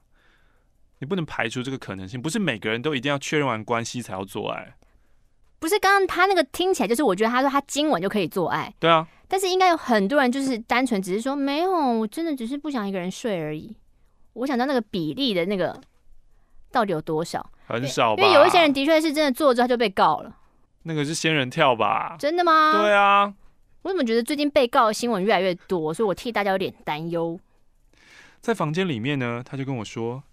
[1.03, 4.73] 你不能排除这个可能性，不是每个人都一定要确认完关系才要做爱。
[5.59, 8.73] 不是，刚刚他那个听起来就是，我觉得他说他今晚就可以做爱。
[8.79, 13.75] 对啊，但是应该有很多人就是单纯只是说没有，我真的只是不想一个人睡而已。
[14.31, 15.77] 我想知道那个比例的那个
[16.71, 17.45] 到底有多少？
[17.67, 18.23] 很少吧？
[18.23, 20.33] 因为有一些人的确是真的做之后就被告了。
[20.83, 22.15] 那个是仙人跳吧？
[22.17, 22.81] 真的吗？
[22.81, 23.33] 对啊。
[23.81, 27.37] 我怎么觉得最近被告的新闻越来越多，所以我替大家有点担忧。
[28.39, 30.23] 在房间里面呢，他就跟我说。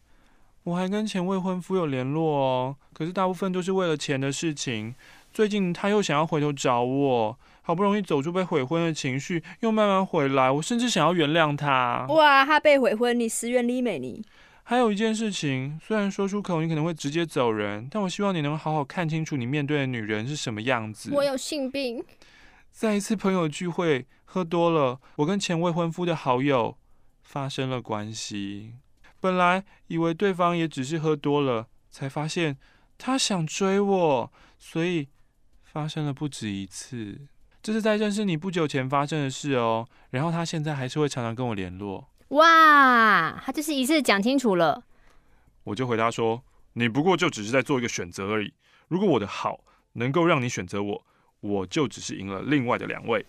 [0.65, 4.95] 我还跟前未婚夫有联络哦，可是大部分都是为了钱的事情。
[5.33, 10.51] 最近他又想要回头找我，好不容易走出被悔婚的情绪，又慢慢回来。
[10.51, 12.05] 我甚至想要原谅他。
[12.09, 14.23] 哇，他被悔婚，你十元里美你。
[14.65, 21.11] 还有一件事情，虽然说出口你可能会直接走人，但我希望你能好好看清楚你面对的女人是什么样子。
[21.13, 22.05] 我有性病。
[22.71, 26.77] 在一次朋友聚会喝多了，我跟前未婚夫的好友
[27.23, 28.75] 发生了关系。
[29.21, 32.57] 本来以为对方也只是喝多了，才发现
[32.97, 35.09] 他想追我，所以
[35.63, 37.21] 发生了不止一次。
[37.63, 39.87] 这是在认识你不久前发生的事哦。
[40.11, 42.09] 然后他现在还是会常常跟我联络。
[42.29, 44.83] 哇，他就是一次讲清楚了。
[45.65, 46.43] 我就回答说
[46.73, 48.55] ：“你不过就只是在做一个选择而已。
[48.89, 49.63] 如果我的好
[49.93, 51.07] 能够让你选择我，
[51.41, 53.27] 我就只是赢了另外的两位。”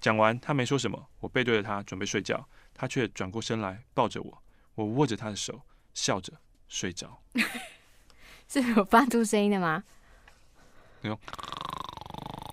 [0.00, 1.06] 讲完，他没说什么。
[1.20, 4.42] 我背对着他准备睡觉，他却转过身来抱着我。
[4.80, 5.60] 我握着他的手，
[5.92, 6.32] 笑着
[6.66, 7.20] 睡着。
[8.48, 9.84] 是有发出声音的吗？
[11.02, 11.16] 没有。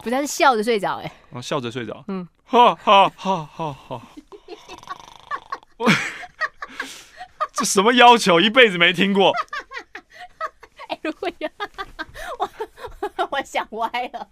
[0.03, 4.01] 不是，他是笑着睡着，哎，哦，笑着睡着，嗯，哈哈哈哈哈，
[5.77, 5.89] 我
[7.53, 8.39] 这什么要求？
[8.41, 9.31] 一辈子没听过。
[10.89, 11.49] 哎，如果呀，
[12.39, 14.29] 我我想歪了。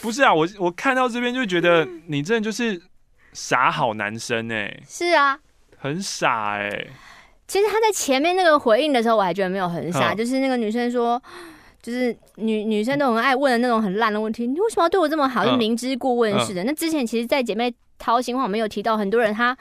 [0.00, 2.82] 不是啊，我我看到这边就觉得你真的就是
[3.32, 4.82] 傻好男生哎。
[4.86, 5.38] 是啊，
[5.78, 6.88] 很傻哎。
[7.52, 11.20] 其实他在前面那个回应的时候，我还觉得没有很傻，就是那个女生说。
[11.82, 15.44] 就是女女生都很爱问的那种很烂的问题，你为什么要对我这么好？
[15.44, 16.62] 就明知故问似的。
[16.62, 19.56] 那之前其实，在姐妹掏心话，我们有提到很多人，他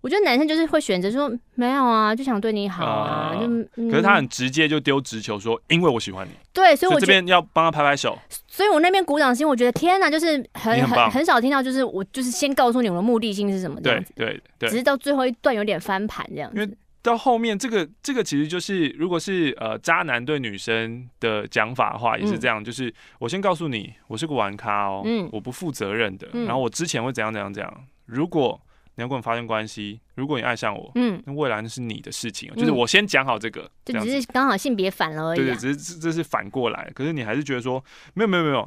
[0.00, 3.46] 我觉得男生就是会选择说没有啊，就想对你好啊，就、
[3.76, 6.32] 嗯、可是他很直接就丢直球说，因为我喜欢你。
[6.52, 8.18] 对，所以我这边要帮他拍拍手。
[8.48, 16.76] 所以我那边鼓掌心，我觉得天哪，就是很很很，很少听到，就是我就是先告诉你我的目的性是什么这样子，对对对，只是到最后一段有点翻盘这样子。
[17.04, 27.86] 到后面，这个这个其实就是，如果是呃渣男对女生的讲法的话，也是这样，嗯、就是我先告诉你，我是个玩咖哦，嗯、我不负责任的，嗯、然后我之前会怎样怎样怎样。
[28.06, 28.58] 如果
[28.94, 37.84] 你要跟我发生关系，如果你爱上我，嗯，那未来那是你的事情，就是我先讲好这个，嗯、这只是刚好性别反了而已、啊，对对，只是这是反过来，可是你还是觉得说，
[38.14, 38.66] 没有没有没有。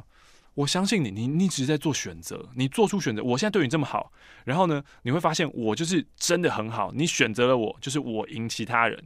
[0.58, 3.22] 我相信你，你你只是在做选择，你做出选择。
[3.22, 4.12] 我现在对你这么好，
[4.44, 6.90] 然后呢，你会发现我就是真的很好。
[6.92, 9.00] 你选择了我，就是我赢其他人。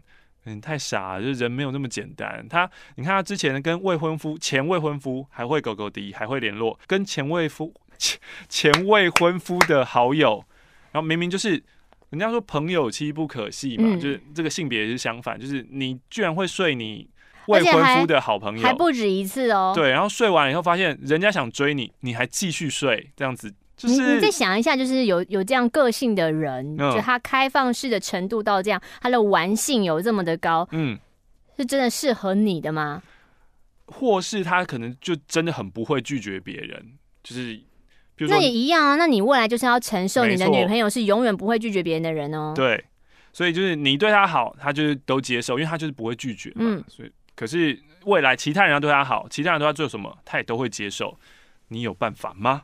[0.44, 2.44] 嗯太傻了，就是人没有那么简单。
[2.48, 10.42] 他，你看他之前跟未婚夫、前未婚夫还会狗狗滴，还会联络，跟前未夫、前前未婚夫的好友，
[10.90, 11.62] 然后明明就是
[12.09, 17.09] 人家说朋友妻不可戏嘛，嗯、就是这个性别也是相反，就是你居然会睡你。
[17.47, 19.72] 未婚夫的好朋友还不止一次哦。
[19.74, 24.14] 对，然后睡完以后发现人家想追你，你还继续睡，这样子就是你。
[24.14, 30.99] 你再想一下，就是有有这样个性的人，嗯、就他开放式的程度到这样，他的玩性有这么的高，嗯，
[31.57, 33.03] 是真的适合你的吗？
[33.86, 37.55] 或是他可能就真的很不会拒绝别人，就是
[38.14, 38.97] 比如说那也一样啊。
[38.97, 42.55] 那你未来就是要承受你的女朋友是永远不会拒绝别人的人哦。
[42.55, 42.82] 对，
[43.32, 47.11] 所以就是你对他好，他就是都接受，因为他就是不会拒绝嘛，嗯，所以。
[47.35, 51.18] 可是未来其他人要对他好，其他人都要做什么，他也都会接受。
[51.68, 52.62] 你有办法吗？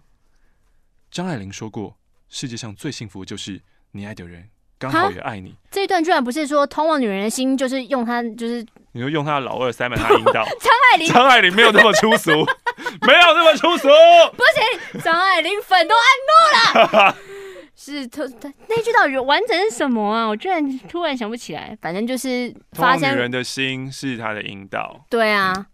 [1.10, 1.96] 张爱玲说过
[2.28, 3.60] ：“世界上最幸福就是
[3.92, 10.44] 你爱的人刚好也爱你。”这一段居然不是说通往女人的心，就是用他，就是你说用他的老二塞满他阴道。
[10.60, 12.30] 张爱玲，张爱玲没有那么粗俗，
[13.06, 13.88] 没有那么粗俗。
[14.36, 14.42] 不
[14.92, 17.16] 行，张爱玲粉都按怒了。
[17.80, 20.26] 是他他那句到底完整是什么啊？
[20.26, 21.78] 我居然突然想不起来。
[21.80, 25.06] 反正就是发现女人的心是他的阴道。
[25.08, 25.66] 对啊、嗯。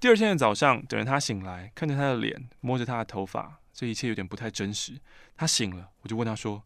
[0.00, 4.94] 第二天的早上，等着他醒来，看着他的脸，摸着他的头发，这一切有点不太真实。
[5.36, 6.62] 他醒了，我就问他说：“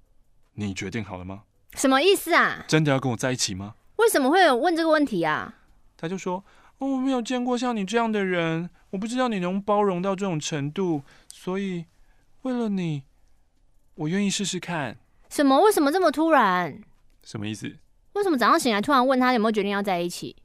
[0.54, 1.42] 你决定好了吗？”
[1.74, 2.64] 什么意思啊？
[2.68, 3.74] 真的要跟我在一起吗？
[3.96, 5.52] 为什么会有问这个问题啊？
[5.96, 6.44] 他就说
[6.78, 11.86] ：“哦，我没有见过像你这样的人，我不知道你能包容到这种程度，所以
[12.42, 13.02] 为了你。”
[13.96, 14.96] 我愿意试试看。
[15.30, 15.60] 什么？
[15.60, 16.80] 为什么这么突然？
[17.22, 17.76] 什么意思？
[18.14, 20.36] 为什么早上醒来突然问他有没有决定要在一起？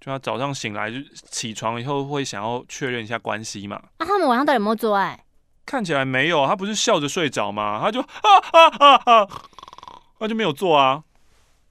[0.00, 0.98] 就他早上醒来就
[1.30, 3.76] 起床以后会想要确认一下关系嘛？
[3.98, 5.24] 啊，他们晚上到底有没有做爱？
[5.66, 7.80] 看起来没有，他不是笑着睡着吗？
[7.82, 8.06] 他就啊
[8.52, 9.28] 啊啊啊，
[10.18, 11.02] 他就没有做啊。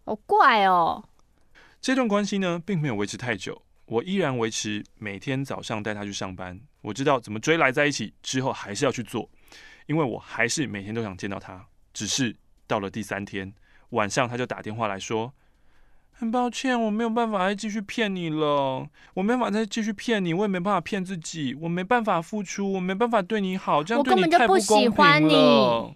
[0.06, 1.04] 好怪哦。
[1.82, 3.62] 这段关系呢，并没有维持太久。
[3.86, 6.60] 我依然维持每天早上带他去上班。
[6.82, 9.30] 我知道怎么追来在一起之后，还是要去做。
[9.88, 12.36] 因为我还是每天都想见到他，只是
[12.68, 13.52] 到了第三天
[13.90, 15.34] 晚上，他就打电话来说
[16.12, 25.96] ：“很抱歉，我没有办法再继续骗你了，我没办法再继续骗你，我也没办法骗自己，我没办法付出，我没办法对你好，这样对你太不公平了。”我根本就不喜欢你。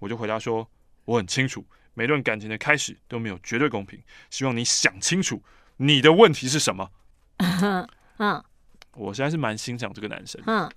[0.00, 0.68] 我就回答说
[1.04, 1.64] ：“我很清楚，
[1.94, 4.00] 每段感情的开始都没有绝对公平，
[4.30, 5.42] 希望你想清楚
[5.76, 6.90] 你的问题是什么。
[8.18, 8.44] ”嗯，
[8.94, 10.42] 我实在是蛮欣赏这个男生。
[10.46, 10.70] 嗯，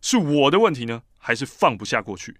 [0.00, 1.02] 是我的问题呢？
[1.18, 2.36] 还是放不下过去。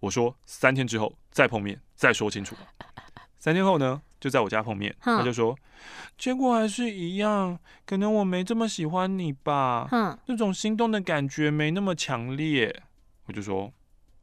[0.00, 2.56] 我说三天之后再碰面再说清楚。
[3.38, 5.56] 三天后呢，就在我家碰面，他就说
[6.16, 9.88] 结果还是一样，可能我没这么喜欢你吧，
[10.26, 12.82] 那种心动的感觉没那么强烈。
[13.26, 13.72] 我就说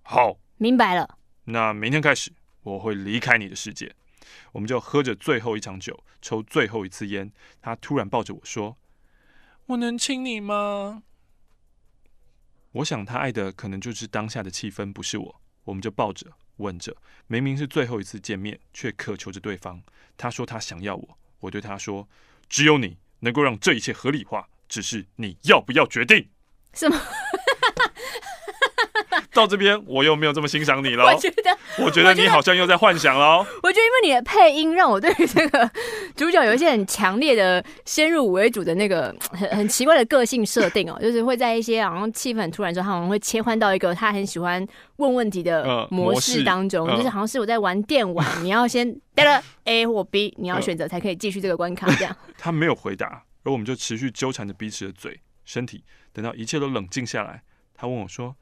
[0.03, 1.17] 好，明白了。
[1.45, 2.31] 那明天开始
[2.63, 3.93] 我会离开你的世界。
[4.51, 7.31] 我们就喝着最后一场酒，抽最后一次烟。
[7.61, 8.77] 他突然抱着我说
[9.67, 11.03] ：“我能亲你吗？”
[12.71, 15.41] 我想他爱的可能就是当下的气氛，不是我。
[15.65, 16.25] 我们就抱着、
[16.57, 16.95] 吻着，
[17.27, 19.81] 明明是最后一次见面，却渴求着对方。
[20.17, 22.07] 他说他想要我，我对他说
[22.49, 26.29] ：“只有你能够让这一切合理化，只是你要不要决定？”
[26.73, 26.99] 什么？
[29.33, 31.05] 到这边我又没有这么欣赏你了。
[31.05, 33.37] 我觉得，我觉得你好像又在幻想了。
[33.61, 35.69] 我觉得因为你的配音让我对于这个
[36.15, 44.65] 主角有一些很强烈的先入为主的那个很很奇怪的个性设定哦， 就是会在一些好像气氛很突然之后，他好像会切换到一个他很喜欢
[44.95, 52.15] 问问题的模式当中，呃、就是好像是我在玩电玩，呃、你要先 得了 A 或 B，你要选择才可以继续这个关卡这样。
[52.37, 57.43] 他没有回答，而我们就持续纠缠着彼此的嘴、身体，等到一切都冷静下来，
[57.75, 58.35] 他问我说。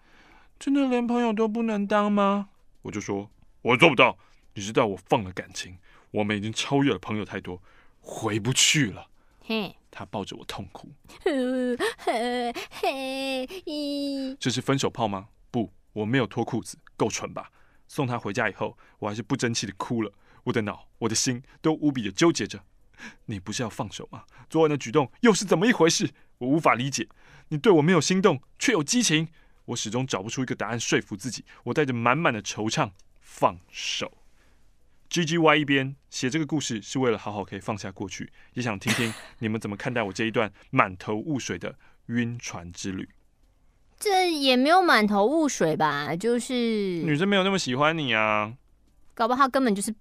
[0.60, 2.50] 真的连朋友都不能当吗？
[2.82, 3.30] 我就说，
[3.62, 4.18] 我做不到。
[4.54, 5.78] 你知道我放了感情，
[6.10, 7.62] 我们已经超越了朋友太多，
[8.00, 9.08] 回不去了。
[9.46, 10.90] 嘿，他抱着我痛哭。
[14.40, 15.28] 这是分手炮吗？
[15.52, 17.52] 不，我没有脱裤子，够蠢吧？
[17.88, 20.12] 送他回家以后，我还是不争气的哭了。
[20.46, 22.64] 我的脑，我的心都无比的纠结着。
[23.26, 24.24] 你不是要放手吗？
[24.50, 26.10] 昨晚的举动又是怎么一回事？
[26.40, 27.08] 我无法理解。
[27.50, 29.28] 你对我没有心动，却有激情。
[29.68, 32.92] 我始终找不出一个答案说服自己，我带着满满的惆怅
[33.22, 34.12] 放手。
[35.10, 41.76] G G Y 一边写这个故事是为了好好可以放下过去，也想听听你们怎么看待我这一段满头雾水的
[42.08, 43.08] 晕船之旅。
[43.98, 46.16] 这也没有满头雾水吧？
[46.16, 48.54] 就是女生没有那么喜欢你啊，
[49.14, 49.96] 搞不好他根本就是。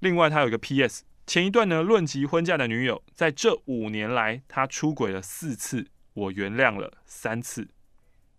[0.00, 7.68] 另外，他有一个 P S，前一段呢论及婚嫁的女友，在这五年来他出轨了四次，我原谅了三次。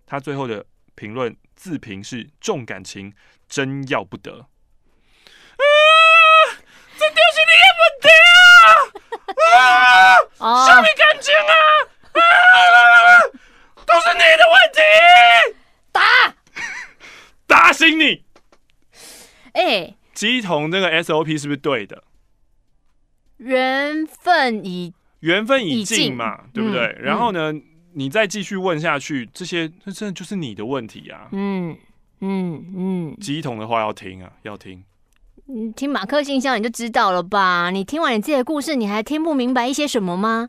[0.08, 0.66] 他最后的
[0.96, 3.14] 评论自评是重感情，
[3.50, 4.32] 真要不得。
[5.58, 5.62] 啊，
[6.98, 8.10] 这就是你也不得
[9.58, 9.60] 啊！
[10.40, 11.54] 啊，什么感情啊？
[12.14, 12.20] 啊，
[13.86, 14.80] 都是你的问题。
[15.92, 16.02] 打，
[17.46, 18.24] 打醒你。
[19.52, 22.02] 哎、欸，乩童这个 SOP 是不是对的？
[23.38, 26.86] 缘分已缘分已尽嘛，对不对？
[27.00, 27.54] 嗯、然后呢？
[27.98, 31.28] 嗯你再继续问下去，这些那真的就是你的问题啊！
[31.32, 31.76] 嗯
[32.20, 34.84] 嗯嗯，乩童的话要听啊，要听。
[35.48, 37.72] 你听马克信箱你就知道了吧？
[37.72, 40.48] 你听完你自己的故事，你还听不明白一些什么吗？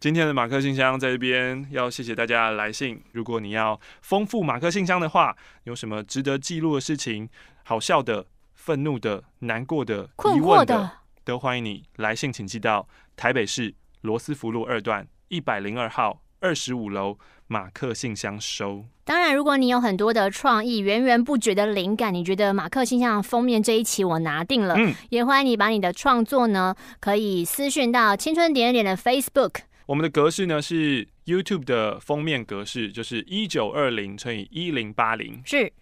[0.00, 3.02] 今天的马克信箱在这边要谢谢大家的来信。
[3.12, 7.28] 如果你要丰富马克信箱的话，有什么值得记录的事情、
[7.64, 10.92] 好笑的、愤怒的、难过的、疑惑的，
[11.24, 16.22] 都欢迎你来信，请寄到台北市罗斯福路二段一百零二号。
[16.40, 18.84] 二十五楼马克信箱收。
[19.04, 29.60] 当然，如果你有很多的创意、源源不绝的灵感，你觉得马克信箱封面这一期我拿定了，嗯，也欢迎你把你的创作呢，可以私讯到青春点点的 Facebook。
[29.86, 35.40] 我们的格式呢是 YouTube 的封面格式，就是一九二零乘以一零八零。
[35.44, 35.72] 是。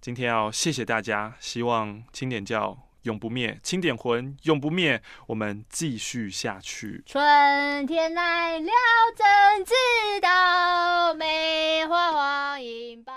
[0.00, 5.02] 今天要谢谢大家，希望青点教永不灭，清点魂永不灭。
[5.26, 8.70] 我们继续下去，春天来了，
[9.16, 9.72] 怎知
[10.20, 13.12] 道梅花黄迎宝。